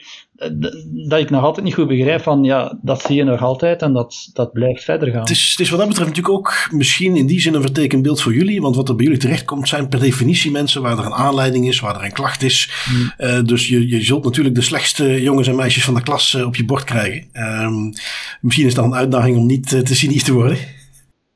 [1.08, 3.92] dat ik nog altijd niet goed begrijp van, ja, dat zie je nog altijd en
[3.92, 5.20] dat, dat blijft verder gaan.
[5.20, 8.02] Het is, het is wat dat betreft natuurlijk ook misschien in die zin een vertekend
[8.02, 11.04] beeld voor jullie, want wat er bij jullie terechtkomt zijn per definitie mensen waar er
[11.04, 12.70] een aanleiding is, waar er een klacht is.
[12.84, 13.12] Hmm.
[13.18, 16.46] Uh, dus je, je zult natuurlijk de slechtste jongens en meisjes van de klas uh,
[16.46, 17.26] op je bord krijgen.
[17.32, 17.92] Um,
[18.40, 20.58] misschien is dat een uitdaging om niet te cynisch te worden.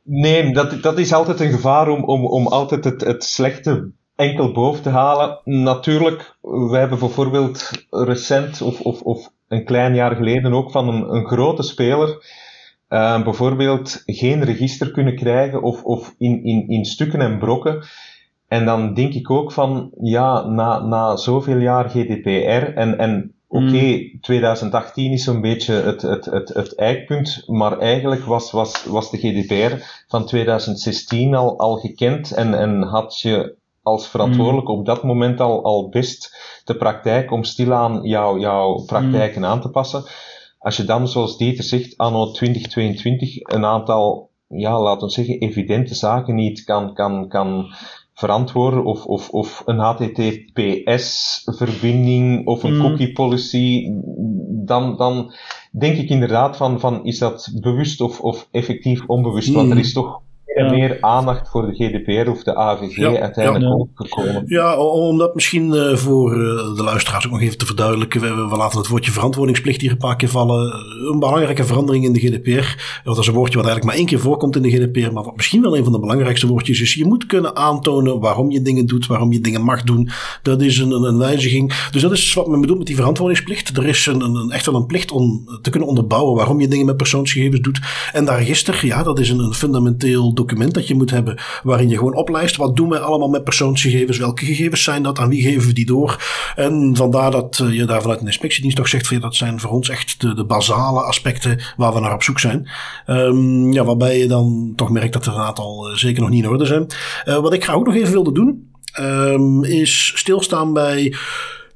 [0.05, 3.91] Nee, dat, dat is altijd een gevaar om, om, om altijd het, het slechte
[4.23, 5.39] enkel boven te halen.
[5.45, 11.15] Natuurlijk, we hebben bijvoorbeeld recent of, of, of een klein jaar geleden ook van een,
[11.15, 12.21] een grote speler
[12.93, 17.83] uh, bijvoorbeeld geen register kunnen krijgen of, of in, in, in stukken en brokken.
[18.49, 23.65] En dan denk ik ook van, ja, na, na zoveel jaar GDPR en, en oké,
[23.65, 25.13] okay, 2018 mm.
[25.13, 30.05] is zo'n beetje het, het, het, het eikpunt, maar eigenlijk was, was, was de GDPR
[30.09, 34.75] van 2016 al, al gekend en, en had je als verantwoordelijk mm.
[34.75, 39.47] op dat moment al, al best de praktijk om stilaan jouw, jouw praktijken mm.
[39.47, 40.05] aan te passen.
[40.59, 45.95] Als je dan, zoals Dieter zegt, anno 2022 een aantal, ja, laten we zeggen, evidente
[45.95, 47.75] zaken niet kan, kan, kan
[48.15, 52.81] verantwoorden of, of, of een HTTPS-verbinding of een mm.
[52.81, 53.89] cookie policy,
[54.65, 55.33] dan, dan
[55.71, 59.53] denk ik inderdaad van, van is dat bewust of, of effectief onbewust?
[59.53, 60.21] Want er is toch
[60.55, 64.43] en meer aandacht voor de GDPR of de AVG uiteindelijk ook gekomen.
[64.47, 68.21] Ja, om dat misschien uh, voor uh, de luisteraars ook nog even te verduidelijken.
[68.21, 70.73] We, we, laten het woordje verantwoordingsplicht hier een paar keer vallen.
[71.13, 73.01] Een belangrijke verandering in de GDPR.
[73.05, 75.13] Dat is een woordje wat eigenlijk maar één keer voorkomt in de GDPR.
[75.13, 76.95] Maar wat misschien wel een van de belangrijkste woordjes is.
[76.95, 80.11] Je moet kunnen aantonen waarom je dingen doet, waarom je dingen mag doen.
[80.43, 81.89] Dat is een, een, wijziging.
[81.91, 83.77] Dus dat is wat men bedoelt met die verantwoordingsplicht.
[83.77, 86.87] Er is een, een, echt wel een plicht om te kunnen onderbouwen waarom je dingen
[86.87, 87.81] met persoonsgegevens doet.
[88.13, 91.89] En dat register, ja, dat is een, een fundamenteel document dat je moet hebben waarin
[91.89, 95.43] je gewoon oplijst wat doen wij allemaal met persoonsgegevens, welke gegevens zijn dat, aan wie
[95.43, 96.23] geven we die door.
[96.55, 99.89] En vandaar dat eh, je daar vanuit een inspectiedienst toch zegt, dat zijn voor ons
[99.89, 102.69] echt de, de basale aspecten waar we naar op zoek zijn.
[103.07, 106.45] Um, ja, waarbij je dan toch merkt dat er een aantal uh, zeker nog niet
[106.45, 106.87] in orde zijn.
[107.25, 108.71] Uh, wat ik graag ook nog even wilde doen,
[109.01, 111.15] um, is stilstaan bij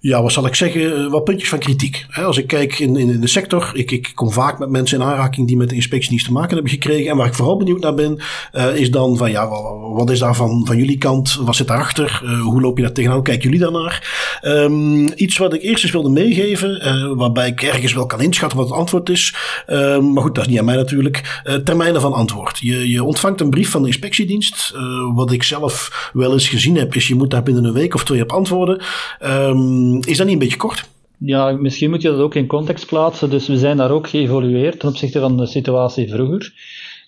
[0.06, 2.06] ja, wat zal ik zeggen, eh, wat puntjes van kritiek.
[2.10, 5.46] Als ik kijk in, in, de sector, ik, ik kom vaak met mensen in aanraking
[5.46, 7.10] die met de inspectienieuws te maken hebben gekregen.
[7.10, 8.18] En waar ik vooral benieuwd naar ben,
[8.52, 9.48] uh, is dan van ja,
[9.92, 11.34] wat is daar van, van jullie kant?
[11.34, 12.20] Wat zit daarachter?
[12.24, 13.22] Uh, hoe loop je daar tegenaan?
[13.22, 14.38] Kijken jullie daarnaar?
[14.42, 18.68] Um, iets wat ik eerst eens wilde meegeven, waarbij ik ergens wel kan inschatten wat
[18.68, 19.34] het antwoord is.
[19.66, 21.42] Um, maar goed, dat is niet aan mij natuurlijk.
[21.64, 22.58] termijnen van antwoord.
[22.58, 24.74] Je, je ontvangt een brief van de inspectiedienst.
[25.14, 28.04] wat ik zelf wel eens gezien heb, is je moet daar binnen een week of
[28.04, 28.82] twee op antwoorden.
[29.24, 30.88] Um, is dat niet een beetje kort?
[31.18, 33.30] Ja, misschien moet je dat ook in context plaatsen.
[33.30, 36.52] Dus we zijn daar ook geëvolueerd ten opzichte van de situatie vroeger.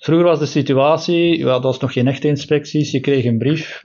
[0.01, 2.91] Vroeger was de situatie, ja, dat was nog geen echte inspecties.
[2.91, 3.85] Je kreeg een brief,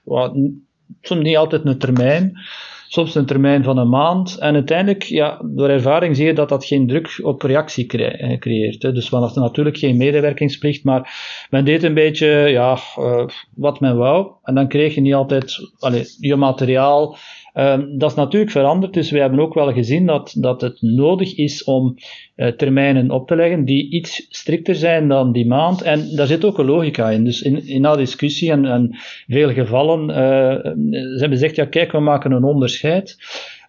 [1.02, 2.40] soms niet altijd een termijn,
[2.88, 4.38] soms een termijn van een maand.
[4.38, 8.82] En uiteindelijk, ja, door ervaring zie je dat dat geen druk op reactie eh, creëert.
[8.82, 8.92] Hè.
[8.92, 11.14] Dus we hadden natuurlijk geen medewerkingsplicht, maar
[11.50, 13.26] men deed een beetje ja, uh,
[13.56, 14.32] wat men wou.
[14.44, 17.18] En dan kreeg je niet altijd allez, je materiaal
[17.54, 21.36] Um, dat is natuurlijk veranderd, dus we hebben ook wel gezien dat, dat het nodig
[21.36, 21.96] is om
[22.36, 25.82] uh, termijnen op te leggen die iets strikter zijn dan die maand.
[25.82, 27.24] En daar zit ook een logica in.
[27.24, 28.96] Dus in, in dat discussie en, en
[29.28, 33.18] veel gevallen, uh, ze hebben gezegd, ja kijk, we maken een onderscheid.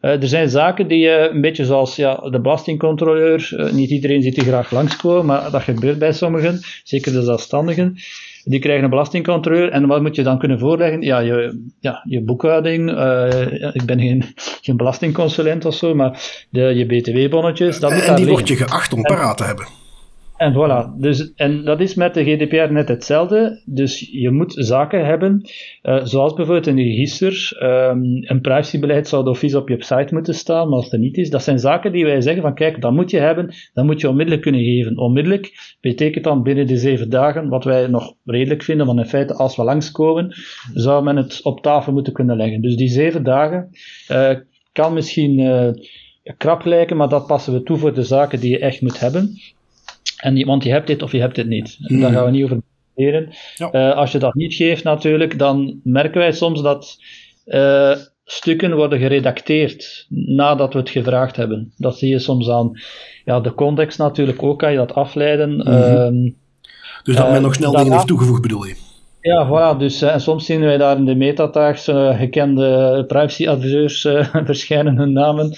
[0.05, 4.23] Uh, er zijn zaken die uh, een beetje zoals ja, de belastingcontroleur, uh, niet iedereen
[4.23, 7.97] ziet er graag langskomen, maar dat gebeurt bij sommigen, zeker de zelfstandigen.
[8.45, 11.03] Die krijgen een belastingcontroleur en wat moet je dan kunnen voorleggen?
[11.03, 12.91] Ja, je, ja, je boekhouding.
[12.91, 14.25] Uh, ik ben geen,
[14.63, 17.81] geen belastingconsulent of zo, maar de, je btw-bonnetjes.
[17.81, 19.84] Dat moet en die word je geacht om paraat te hebben.
[20.37, 23.63] En voilà, dus, en dat is met de GDPR net hetzelfde.
[23.65, 25.51] Dus je moet zaken hebben,
[25.83, 27.57] uh, zoals bijvoorbeeld een register.
[27.63, 31.31] Um, een privacybeleid zou office op je site moeten staan, maar als het niet is,
[31.31, 34.09] dat zijn zaken die wij zeggen van kijk, dat moet je hebben, dat moet je
[34.09, 34.99] onmiddellijk kunnen geven.
[34.99, 39.35] Onmiddellijk betekent dan binnen de zeven dagen, wat wij nog redelijk vinden, want in feite
[39.35, 40.35] als we langskomen,
[40.75, 42.61] zou men het op tafel moeten kunnen leggen.
[42.61, 43.69] Dus die zeven dagen
[44.11, 44.31] uh,
[44.73, 45.69] kan misschien uh,
[46.37, 49.37] krap lijken, maar dat passen we toe voor de zaken die je echt moet hebben.
[50.25, 51.77] En, want je hebt dit of je hebt dit niet.
[51.79, 52.01] Mm.
[52.01, 52.61] Daar gaan we niet over
[52.95, 53.33] debatteren.
[53.73, 56.97] Uh, als je dat niet geeft natuurlijk, dan merken wij soms dat
[57.47, 61.73] uh, stukken worden geredacteerd nadat we het gevraagd hebben.
[61.77, 62.71] Dat zie je soms aan
[63.25, 65.55] ja, de context natuurlijk ook, kan je dat afleiden.
[65.55, 66.35] Mm -hmm.
[67.03, 68.77] dus dat men nog snel dingen heeft toegevoegd bedoel je?
[69.21, 69.79] Ja, voilà.
[69.79, 74.01] Dus, en soms zien wij daar in de metatags uh, gekende privacyadviseurs
[74.51, 75.57] verschijnen hun namen.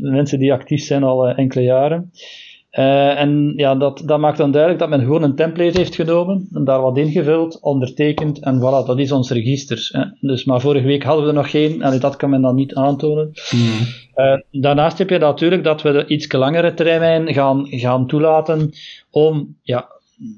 [0.00, 2.10] mensen die actief zijn al enkele jaren.
[2.72, 6.48] Uh, en ja, dat, dat maakt dan duidelijk dat men gewoon een template heeft genomen
[6.52, 9.88] en daar wat ingevuld, ondertekend en voilà, dat is ons register.
[9.92, 10.04] Hè.
[10.20, 12.74] Dus, maar vorige week hadden we er nog geen en dat kan men dan niet
[12.74, 13.32] aantonen.
[13.50, 13.86] Mm.
[14.16, 18.70] Uh, daarnaast heb je natuurlijk dat we de iets langere termijn gaan, gaan toelaten
[19.10, 19.88] om ja,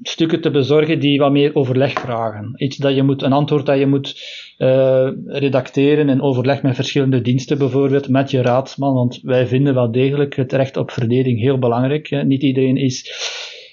[0.01, 2.53] stukken te bezorgen die wat meer overleg vragen.
[2.55, 4.15] Iets dat je moet, een antwoord dat je moet
[4.57, 9.91] uh, redacteren in overleg met verschillende diensten, bijvoorbeeld met je raadsman, want wij vinden wel
[9.91, 12.09] degelijk het recht op verdediging heel belangrijk.
[12.09, 12.23] Hè.
[12.23, 13.11] Niet iedereen is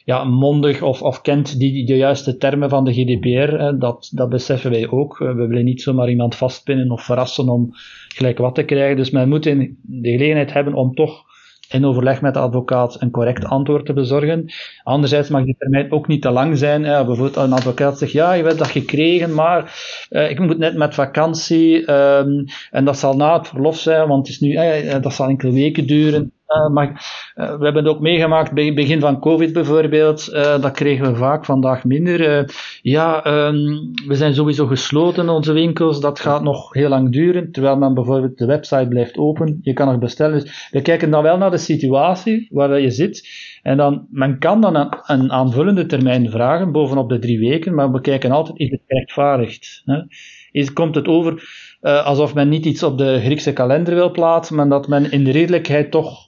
[0.04, 3.56] ja, mondig of, of kent die, de juiste termen van de GDPR.
[3.56, 3.78] Hè.
[3.78, 5.18] Dat, dat beseffen wij ook.
[5.18, 7.68] We willen niet zomaar iemand vastpinnen of verrassen om
[8.08, 8.96] gelijk wat te krijgen.
[8.96, 9.76] Dus men moet de
[10.10, 11.27] gelegenheid hebben om toch
[11.68, 14.52] in overleg met de advocaat een correct antwoord te bezorgen.
[14.82, 16.84] Anderzijds mag die termijn ook niet te lang zijn.
[16.84, 19.74] Ja, bijvoorbeeld een advocaat zegt, ja, je hebt dat gekregen, maar
[20.10, 24.26] uh, ik moet net met vakantie um, en dat zal na het verlof zijn, want
[24.26, 26.32] het is nu, uh, dat zal enkele weken duren.
[26.48, 30.28] Uh, maar uh, we hebben het ook meegemaakt bij het begin van COVID bijvoorbeeld.
[30.32, 32.50] Uh, dat kregen we vaak vandaag minder.
[32.82, 36.00] ja, um, we zijn sowieso gesloten, onze winkels.
[36.00, 37.52] Dat gaat nog heel lang duren.
[37.52, 39.58] Terwijl men bijvoorbeeld de website blijft open.
[39.62, 40.40] Je kan nog bestellen.
[40.40, 43.28] Dus we kijken dan wel naar de situatie waar je zit.
[43.62, 47.74] En dan, men kan dan een, aanvullende termijn vragen, bovenop de drie weken.
[47.74, 49.82] Maar we kijken altijd, is het gerechtvaardigd?
[49.84, 50.02] Hè?
[50.50, 51.42] Is, komt het over
[51.80, 55.30] alsof men niet iets op de Griekse kalender wil plaatsen, maar dat men in de
[55.30, 56.27] redelijkheid toch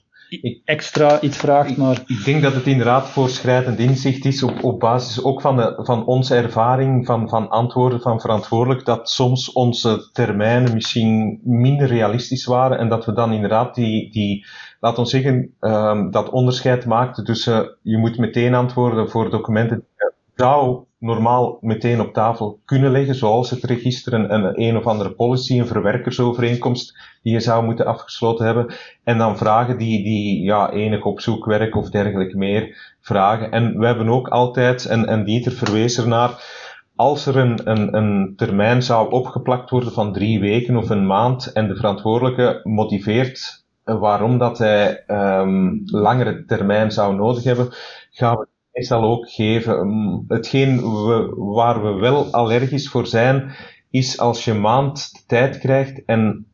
[0.65, 1.77] extra iets vraagt.
[1.77, 2.03] Maar...
[2.07, 6.05] Ik, denk dat het inderdaad voorschrijdend inzicht is op, op basis ook van, de, van
[6.05, 12.77] onze ervaring van, van antwoorden van verantwoordelijk, dat soms onze termijnen misschien minder realistisch waren
[12.77, 14.45] en dat we dan inderdaad die, die
[14.79, 20.09] laat ons zeggen, um, dat onderscheid maakten tussen je moet meteen antwoorden voor documenten die
[20.35, 25.11] zou normaal meteen op tafel kunnen leggen, zoals het register, een, een, een of andere
[25.11, 28.73] policy, een verwerkersovereenkomst die je zou moeten afgesloten hebben,
[29.03, 33.51] en dan vragen die, die ja, enig opzoekwerk of dergelijke meer vragen.
[33.51, 36.59] En we hebben ook altijd, en, en Dieter verwees ernaar,
[36.95, 41.51] als er een, een, een termijn zou opgeplakt worden van drie weken of een maand
[41.51, 47.69] en de verantwoordelijke motiveert waarom dat hij um, langere termijn zou nodig hebben,
[48.11, 49.87] gaan we meestal ook geven.
[49.87, 53.55] Mm, hetgeen we, waar we wel allergisch voor zijn,
[53.89, 56.45] is als je maand de tijd krijgt en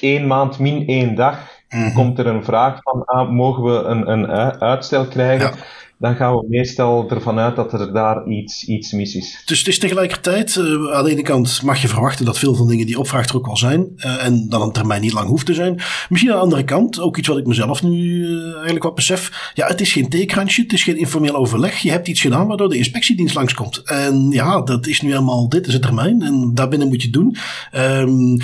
[0.00, 4.10] één maand min één dag, mm komt er een vraag van, ah, mogen we een,
[4.10, 4.26] een
[4.60, 5.50] uitstel krijgen?
[5.50, 5.64] Ja
[5.98, 9.42] dan gaan we meestal ervan uit dat er daar iets, iets mis is.
[9.44, 12.64] Dus het is tegelijkertijd, uh, aan de ene kant mag je verwachten dat veel van
[12.64, 13.92] de dingen die opvraagt er ook wel zijn.
[13.96, 15.80] Uh, en dan een termijn niet lang hoeft te zijn.
[16.08, 19.50] Misschien aan de andere kant, ook iets wat ik mezelf nu uh, eigenlijk wat besef.
[19.54, 21.78] Ja, het is geen theekransje, het is geen informeel overleg.
[21.78, 23.82] Je hebt iets gedaan waardoor de inspectiedienst langskomt.
[23.84, 27.16] En ja, dat is nu helemaal, dit is het termijn en daarbinnen moet je het
[27.16, 27.36] doen.
[27.76, 28.38] Um,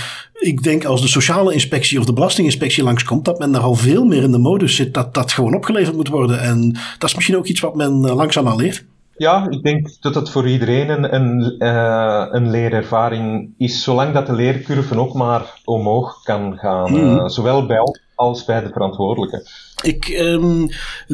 [0.44, 4.04] ik denk als de sociale inspectie of de belastinginspectie langskomt, dat men daar al veel
[4.04, 6.40] meer in de modus zit dat dat gewoon opgeleverd moet worden.
[6.40, 8.84] En dat is misschien ook iets wat men uh, langzaam al leert.
[9.16, 14.26] Ja, ik denk dat het voor iedereen een, een, uh, een leerervaring is, zolang dat
[14.26, 16.92] de leercurve ook maar omhoog kan gaan.
[16.92, 17.28] Mm.
[17.28, 17.78] zowel bij
[18.14, 19.46] als bij de verantwoordelijke.
[19.82, 20.68] Ik um,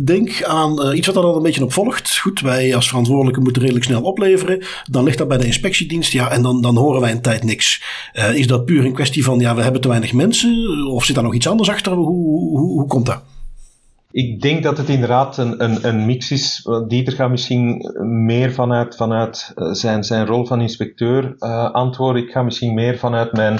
[0.05, 2.19] denk aan uh, iets wat er al een beetje op volgt.
[2.19, 4.65] Goed, wij als verantwoordelijke moeten redelijk snel opleveren.
[4.91, 6.13] Dan ligt dat bij de inspectiedienst.
[6.13, 7.83] Ja, en dan, dan horen wij een tijd niks.
[8.13, 10.87] Uh, is dat puur een kwestie van, ja, we hebben te weinig mensen?
[10.87, 11.93] Of zit daar nog iets anders achter?
[11.93, 13.23] Hoe, hoe, hoe komt dat?
[14.13, 16.69] Ik denk dat het inderdaad een, een, een mix is.
[16.89, 17.93] Dieter gaat misschien
[18.27, 22.23] meer vanuit, vanuit eh, zijn, zijn rol van inspecteur uh, antwoorden.
[22.23, 23.59] Ik ga misschien meer vanuit mijn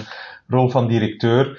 [0.49, 1.59] rol van directeur.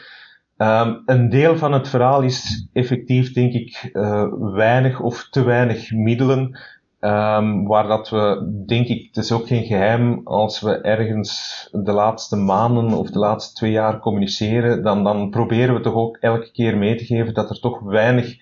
[0.62, 5.91] Um, een deel van het verhaal is effectief, denk ik, uh, weinig of te weinig
[5.91, 6.59] middelen.
[6.99, 11.91] Um, waar dat we, denk ik, het is ook geen geheim, als we ergens de
[11.91, 16.51] laatste maanden of de laatste twee jaar communiceren, dan, dan proberen we toch ook elke
[16.51, 18.36] keer mee te geven dat er toch weinig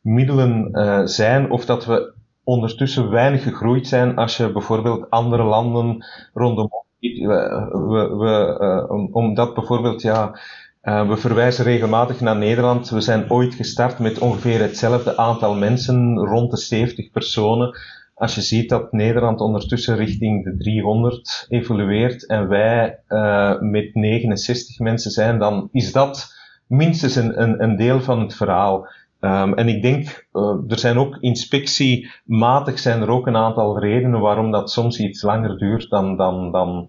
[0.00, 0.70] middelen
[1.08, 6.70] zijn of dat we ondertussen weinig gegroeid zijn als je bijvoorbeeld andere landen rondom
[7.12, 10.38] we, we, omdat bijvoorbeeld ja,
[10.84, 12.90] uh, we verwijzen regelmatig naar Nederland.
[12.90, 17.78] We zijn ooit gestart met ongeveer hetzelfde aantal mensen, rond de 70 personen.
[18.14, 24.78] Als je ziet dat Nederland ondertussen richting de 300 evolueert en wij uh, met 69
[24.78, 26.34] mensen zijn, dan is dat
[26.66, 28.88] minstens een, een, een deel van het verhaal.
[29.24, 34.20] Um, en ik denk, uh, er zijn ook inspectiematig zijn er ook een aantal redenen
[34.20, 36.88] waarom dat soms iets langer duurt dan, dan, dan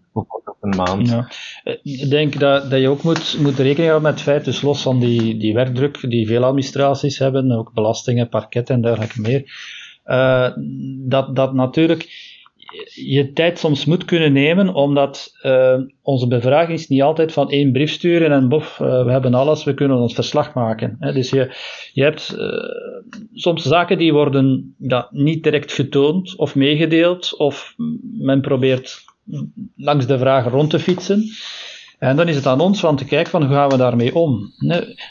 [0.62, 1.10] een maand.
[1.10, 1.28] Ja.
[1.64, 4.62] Eh, ik denk dat, dat je ook moet, moet rekening houden met het feit, dus
[4.62, 9.44] los van die, die werkdruk die veel administraties hebben, ook belastingen, parketten en dergelijke meer,
[10.06, 10.50] uh,
[11.08, 12.34] dat, dat natuurlijk
[12.94, 17.72] je tijd soms moet kunnen nemen, omdat uh, onze bevraging is niet altijd van één
[17.72, 20.98] brief sturen en bof, uh, we hebben alles, we kunnen ons verslag maken.
[21.00, 21.14] Hè.
[21.14, 21.56] Dus je,
[21.94, 22.48] je hebt uh,
[23.34, 24.76] soms zaken die worden
[25.10, 29.04] niet direct getoond of meegedeeld, of men probeert
[29.76, 31.24] langs de vraag rond te fietsen.
[32.06, 34.52] En dan is het aan ons van te kijken van hoe gaan we daarmee om.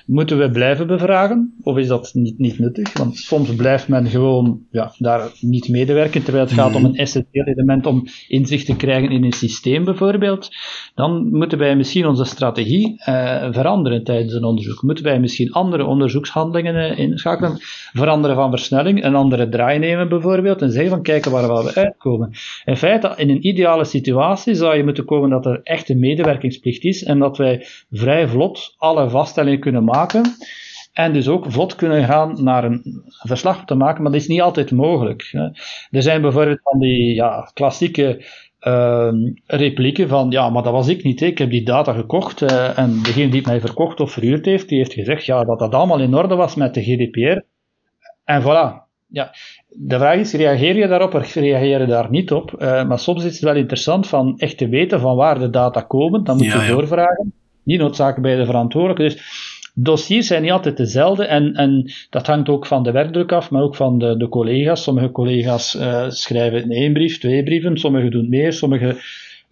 [0.07, 2.99] Moeten we blijven bevragen of is dat niet, niet nuttig?
[2.99, 7.45] Want soms blijft men gewoon ja, daar niet medewerken, terwijl het gaat om een essentieel
[7.45, 10.51] element om inzicht te krijgen in een systeem bijvoorbeeld.
[10.95, 14.83] Dan moeten wij misschien onze strategie eh, veranderen tijdens een onderzoek.
[14.83, 17.57] Moeten wij misschien andere onderzoekshandelingen eh, inschakelen,
[17.93, 22.31] veranderen van versnelling, een andere draai nemen bijvoorbeeld en zeggen van kijken waar we uitkomen.
[22.65, 25.99] In feite, in een ideale situatie zou je moeten komen dat er echt een
[26.85, 30.23] is en dat wij vrij vlot alle vaststellingen kunnen maken.
[30.93, 34.41] En dus ook vlot kunnen gaan naar een verslag te maken, maar dat is niet
[34.41, 35.31] altijd mogelijk.
[35.91, 38.25] Er zijn bijvoorbeeld van die ja, klassieke
[38.61, 39.13] uh,
[39.47, 43.03] replieken van, ja, maar dat was ik niet, ik heb die data gekocht uh, en
[43.03, 46.01] degene die het mij verkocht of verhuurd heeft, die heeft gezegd ja, dat dat allemaal
[46.01, 47.41] in orde was met de GDPR.
[48.25, 48.83] En voilà.
[49.07, 49.35] Ja,
[49.77, 52.55] de vraag is, reageer je daarop of reageer je daar niet op?
[52.59, 55.81] Uh, maar soms is het wel interessant van echt te weten van waar de data
[55.81, 56.25] komen.
[56.25, 57.33] Dan moet je doorvragen.
[57.63, 59.03] Niet noodzakelijk bij de verantwoordelijke.
[59.03, 59.23] Dus
[59.75, 63.63] dossiers zijn niet altijd dezelfde en, en dat hangt ook van de werkdruk af, maar
[63.63, 64.83] ook van de, de collega's.
[64.83, 68.97] Sommige collega's uh, schrijven één brief, twee brieven, sommigen doen meer, sommigen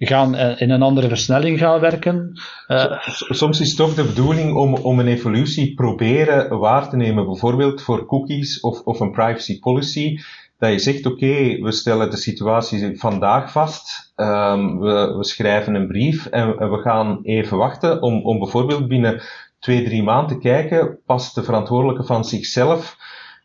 [0.06, 2.40] gaan uh, in een andere versnelling gaan werken.
[2.68, 2.98] Uh,
[3.28, 7.82] Soms is het toch de bedoeling om, om een evolutie proberen waar te nemen, bijvoorbeeld
[7.82, 10.18] voor cookies of, of een privacy policy.
[10.58, 15.86] Dat je zegt, oké, we stellen de situatie vandaag vast, um, we, we schrijven een
[15.86, 19.22] brief en, we gaan even wachten om, om bijvoorbeeld binnen
[19.58, 22.96] twee, drie maanden te kijken, past de verantwoordelijke van zichzelf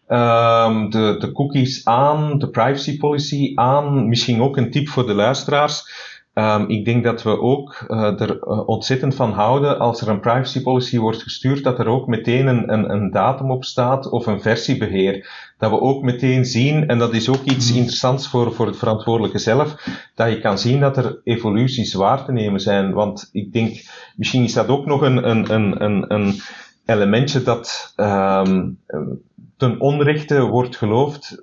[0.08, 5.14] um, de, de cookies aan, de privacy policy aan, misschien ook een tip voor de
[5.14, 6.06] luisteraars.
[6.38, 10.20] Um, ik denk dat we ook uh, er uh, ontzettend van houden als er een
[10.20, 14.26] privacy policy wordt gestuurd, dat er ook meteen een, een, een datum op staat of
[14.26, 15.30] een versiebeheer.
[15.58, 17.78] Dat we ook meteen zien, en dat is ook iets mhm.
[17.78, 19.76] interessants voor, voor het verantwoordelijke zelf,
[20.16, 22.94] dat je kan zien dat er evoluties waar te nemen zijn.
[22.94, 23.84] Want ik denk,
[24.16, 26.34] misschien is dat ook nog een, een, een, een, een
[26.86, 28.80] elementje dat um,
[29.58, 31.38] ten onrechte wordt geloofd.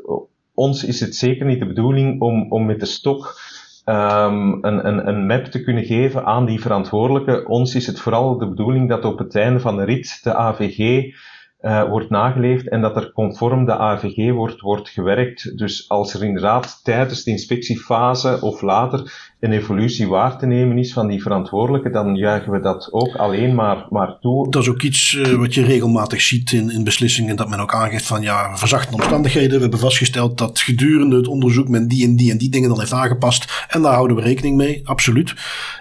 [0.55, 3.37] Ons is het zeker niet de bedoeling om, om met de stok
[3.85, 7.47] um, een, een, een map te kunnen geven aan die verantwoordelijke.
[7.47, 11.13] Ons is het vooral de bedoeling dat op het einde van de rit de AVG
[11.61, 15.59] uh, wordt nageleefd en dat er conform de AVG wordt, wordt gewerkt.
[15.59, 20.93] Dus als er inderdaad tijdens de inspectiefase of later een evolutie waar te nemen is
[20.93, 24.51] van die verantwoordelijke, dan juichen we dat ook alleen maar, maar toe.
[24.51, 27.75] Dat is ook iets uh, wat je regelmatig ziet in, in beslissingen, dat men ook
[27.75, 29.55] aangeeft van ja, verzachte omstandigheden.
[29.55, 32.79] We hebben vastgesteld dat gedurende het onderzoek men die en die en die dingen dan
[32.79, 35.35] heeft aangepast en daar houden we rekening mee, absoluut.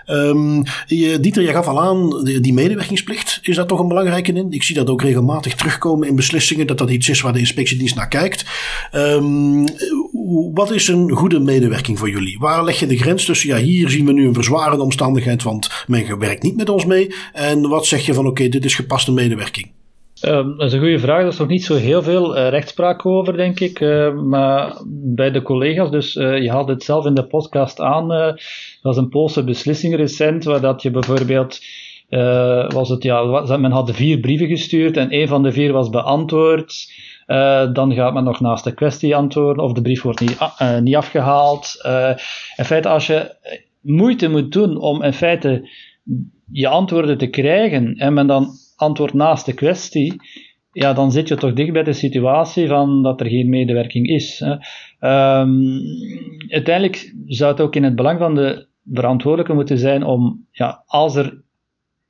[0.05, 4.51] Um, je, Dieter, je gaf al aan, die, medewerkingsplicht, is dat toch een belangrijke in?
[4.51, 7.95] Ik zie dat ook regelmatig terugkomen in beslissingen, dat dat iets is waar de inspectiedienst
[7.95, 8.45] naar kijkt.
[8.95, 9.65] Um,
[10.53, 12.37] wat is een goede medewerking voor jullie?
[12.39, 15.69] Waar leg je de grens tussen, ja, hier zien we nu een verzwarende omstandigheid, want
[15.87, 17.13] men werkt niet met ons mee.
[17.33, 19.71] En wat zeg je van, oké, dit is gepaste medewerking?
[20.25, 21.21] Um, dat is een goede vraag.
[21.21, 23.79] Er is nog niet zo heel veel uh, rechtspraak over, denk ik.
[23.79, 28.07] Uh, maar bij de collega's, dus uh, je haalde het zelf in de podcast aan.
[28.07, 28.39] dat
[28.81, 31.59] was een Poolse beslissing recent, waar dat je bijvoorbeeld.
[32.73, 33.23] was het, ja,
[33.57, 36.91] men had vier brieven gestuurd en een van de vier was beantwoord.
[37.73, 40.37] Dan gaat men nog naast de kwestie antwoorden of de brief wordt niet,
[40.81, 41.79] niet afgehaald.
[42.57, 43.35] in feite, als je
[43.81, 45.69] moeite moet doen om in feite
[46.51, 50.21] je antwoorden te krijgen en men dan antwoord naast de kwestie,
[50.71, 54.39] ja, dan zit je toch dicht bij de situatie van dat er geen medewerking is.
[54.39, 54.51] Hè.
[55.41, 55.81] Um,
[56.47, 61.15] uiteindelijk zou het ook in het belang van de verantwoordelijke moeten zijn om, ja, als
[61.15, 61.41] er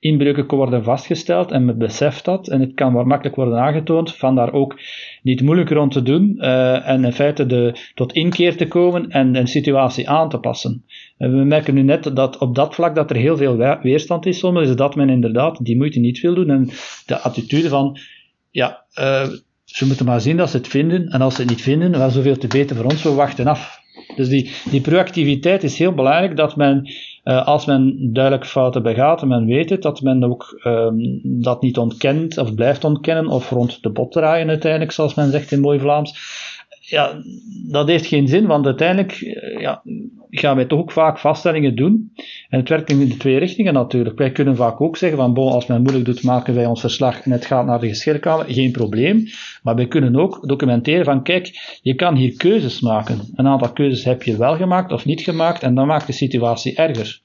[0.03, 4.53] inbreuken worden vastgesteld en men beseft dat en het kan makkelijk worden aangetoond, van daar
[4.53, 4.79] ook
[5.21, 9.35] niet moeilijk rond te doen uh, en in feite de, tot inkeer te komen en
[9.35, 10.85] een situatie aan te passen.
[11.17, 14.39] En we merken nu net dat op dat vlak dat er heel veel weerstand is,
[14.39, 16.69] soms is dat men inderdaad die moeite niet wil doen en
[17.05, 17.97] de attitude van,
[18.51, 19.27] ja, uh,
[19.65, 22.09] ze moeten maar zien dat ze het vinden en als ze het niet vinden, wel
[22.09, 23.82] zoveel te beter voor ons, we wachten af.
[24.15, 26.91] Dus die, die proactiviteit is heel belangrijk, dat men,
[27.23, 31.61] uh, als men duidelijk fouten begaat en men weet het, dat men ook um, dat
[31.61, 35.59] niet ontkent of blijft ontkennen of rond de bot draaien uiteindelijk, zoals men zegt in
[35.59, 36.13] mooi Vlaams.
[36.85, 37.21] Ja,
[37.69, 39.81] dat heeft geen zin, want uiteindelijk eh, ja,
[40.29, 42.11] gaan wij toch ook vaak vaststellingen doen.
[42.49, 44.17] En het werkt in de twee richtingen natuurlijk.
[44.17, 47.21] Wij kunnen vaak ook zeggen van, bon, als men moeilijk doet, maken wij ons verslag
[47.21, 49.25] en het gaat naar de geschilkamer, geen probleem.
[49.63, 53.19] Maar wij kunnen ook documenteren van, kijk, je kan hier keuzes maken.
[53.35, 56.75] Een aantal keuzes heb je wel gemaakt of niet gemaakt en dan maakt de situatie
[56.75, 57.21] erger.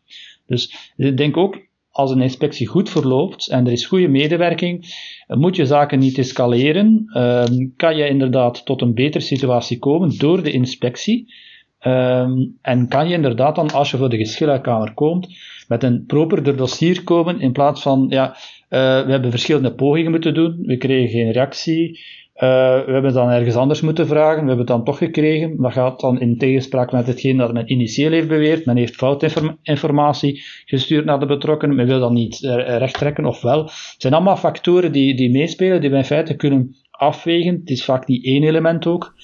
[0.47, 1.68] Dus ik denk ook,
[1.99, 4.85] als een inspectie goed verloopt en er is goede medewerking,
[5.27, 7.05] moet je zaken niet escaleren.
[7.13, 11.35] Ehm, kan je inderdaad tot een betere situatie komen door de inspectie.
[11.87, 15.29] Um, en kan je inderdaad dan, als je voor de geschillenkamer komt,
[15.69, 18.37] met een properder dossier komen, in plaats van, ja, uh,
[19.05, 22.01] we hebben verschillende pogingen moeten doen, we kregen geen reactie,
[22.39, 25.57] we hebben dan ergens anders moeten vragen, we hebben het dan toch gekregen.
[25.57, 28.65] Dat gaat dan in tegenspraak met hetgeen dat men initieel heeft beweerd.
[28.65, 33.41] Men heeft foutinformatie gestuurd naar de betrokkenen, men wil dan niet uh, recht trekken, of
[33.43, 33.63] wel.
[33.63, 37.55] Het zijn allemaal factoren die, die meespelen, die we in feite kunnen afwegen.
[37.55, 39.15] Het is vaak niet één element ook.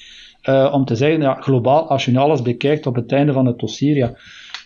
[0.49, 3.47] Uh, om te zeggen, ja, globaal, als je nu alles bekijkt op het einde van
[3.47, 4.15] het dossier, ja,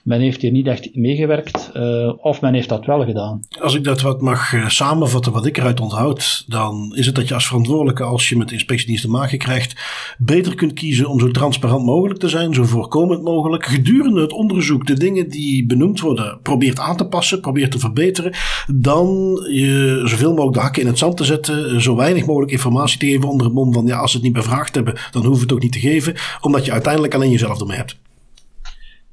[0.04, 3.40] men heeft hier niet echt meegewerkt, uh, of men heeft dat wel gedaan.
[3.60, 7.28] Als ik dat wat mag uh, samenvatten, wat ik eruit onthoud, dan is het dat
[7.28, 9.80] je als verantwoordelijke, als je met de inspectiedienst te maken krijgt,
[10.18, 13.66] beter kunt kiezen om zo transparant mogelijk te zijn, zo voorkomend mogelijk.
[13.66, 18.34] Gedurende het onderzoek de dingen die benoemd worden, probeert aan te passen, probeert te verbeteren,
[18.66, 19.06] dan
[19.50, 23.06] je zoveel mogelijk de hakken in het zand te zetten, zo weinig mogelijk informatie te
[23.06, 25.42] geven onder het mom van, ja, als ze het niet bevraagd hebben, dan hoeven we
[25.42, 27.96] het ook niet te geven, omdat je uiteindelijk alleen jezelf ermee hebt.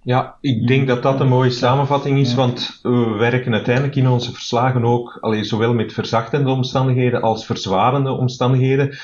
[0.05, 4.33] Ja, ik denk dat dat een mooie samenvatting is, want we werken uiteindelijk in onze
[4.33, 8.97] verslagen ook allee, zowel met verzachtende omstandigheden als verzwarende omstandigheden.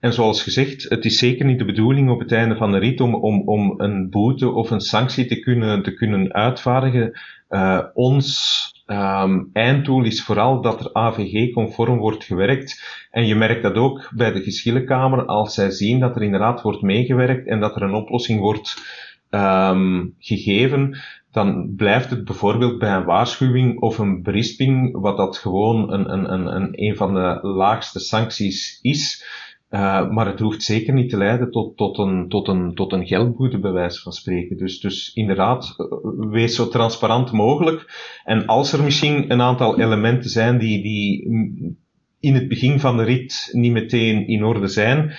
[0.00, 3.00] En zoals gezegd, het is zeker niet de bedoeling op het einde van de rit
[3.00, 7.20] om, om, om een boete of een sanctie te kunnen, te kunnen uitvaardigen.
[7.50, 8.26] Uh, ons
[8.86, 12.82] um, einddoel is vooral dat er AVG-conform wordt gewerkt.
[13.10, 16.82] En je merkt dat ook bij de geschillenkamer als zij zien dat er inderdaad wordt
[16.82, 18.76] meegewerkt en dat er een oplossing wordt
[19.30, 20.98] um, gegeven,
[21.30, 26.32] dan blijft het bijvoorbeeld bij een waarschuwing of een berisping, wat dat gewoon een, een,
[26.32, 29.24] een, een, een van de laagste sancties is.
[29.70, 33.06] Uh, maar het hoeft zeker niet te leiden tot, tot, een, tot, een, tot een
[33.06, 34.56] geldboete, bij wijze van spreken.
[34.56, 35.86] Dus, dus inderdaad, eh,
[36.30, 37.92] wees zo transparant mogelijk.
[38.24, 41.22] En als er misschien een aantal elementen zijn die, die
[42.20, 45.12] in het begin van de rit niet meteen in orde zijn,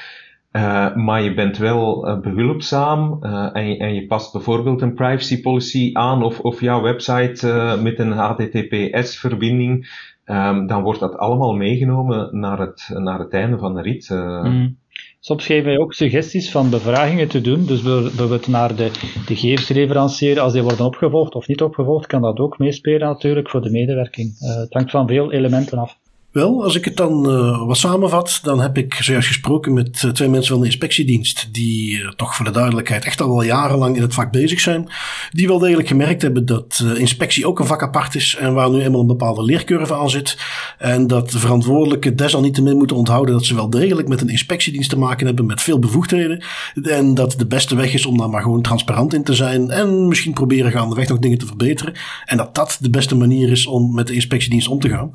[0.51, 4.93] uh, maar je bent wel uh, behulpzaam uh, en, je, en je past bijvoorbeeld een
[4.93, 9.87] privacy policy aan of, of jouw website met een HTTPS-verbinding,
[10.25, 14.09] um, dan wordt dat allemaal meegenomen naar het, naar het einde van de rit.
[14.09, 14.77] Mm.
[15.19, 17.65] Soms geven wij ook suggesties van bevragingen te doen.
[17.65, 18.91] Dus bijvoorbeeld naar de,
[19.25, 23.61] de gegevensleverancier, als die worden opgevolgd of niet opgevolgd, kan dat ook meespelen natuurlijk voor
[23.61, 24.39] de medewerking.
[24.39, 25.97] het hangt van veel elementen af.
[26.39, 30.11] Wel, als ik het dan uh, wat samenvat, dan heb ik zojuist gesproken met uh,
[30.11, 33.95] twee mensen van de inspectiedienst, die uh, toch voor de duidelijkheid echt al wel jarenlang
[33.95, 34.89] in het vak bezig zijn,
[35.31, 38.81] die wel degelijk gemerkt hebben dat inspectie ook een vak apart is en waar nu
[38.81, 40.37] eenmaal een bepaalde leercurve aan zit.
[40.77, 44.97] En dat de verantwoordelijken desalniettemin moeten onthouden dat ze wel degelijk met een inspectiedienst te
[44.97, 46.43] maken hebben met veel bevoegdheden.
[46.83, 50.07] En dat de beste weg is om daar maar gewoon transparant in te zijn en
[50.07, 51.93] misschien proberen gaandeweg nog dingen te verbeteren.
[52.25, 55.11] En dat dat de beste manier is om met de inspectiedienst om te gaan.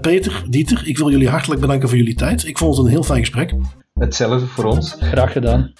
[0.00, 2.46] Peter, Dieter, ik wil jullie hartelijk bedanken voor jullie tijd.
[2.46, 3.54] Ik vond het een heel fijn gesprek.
[3.94, 4.96] Hetzelfde voor ons.
[5.00, 5.72] Graag gedaan.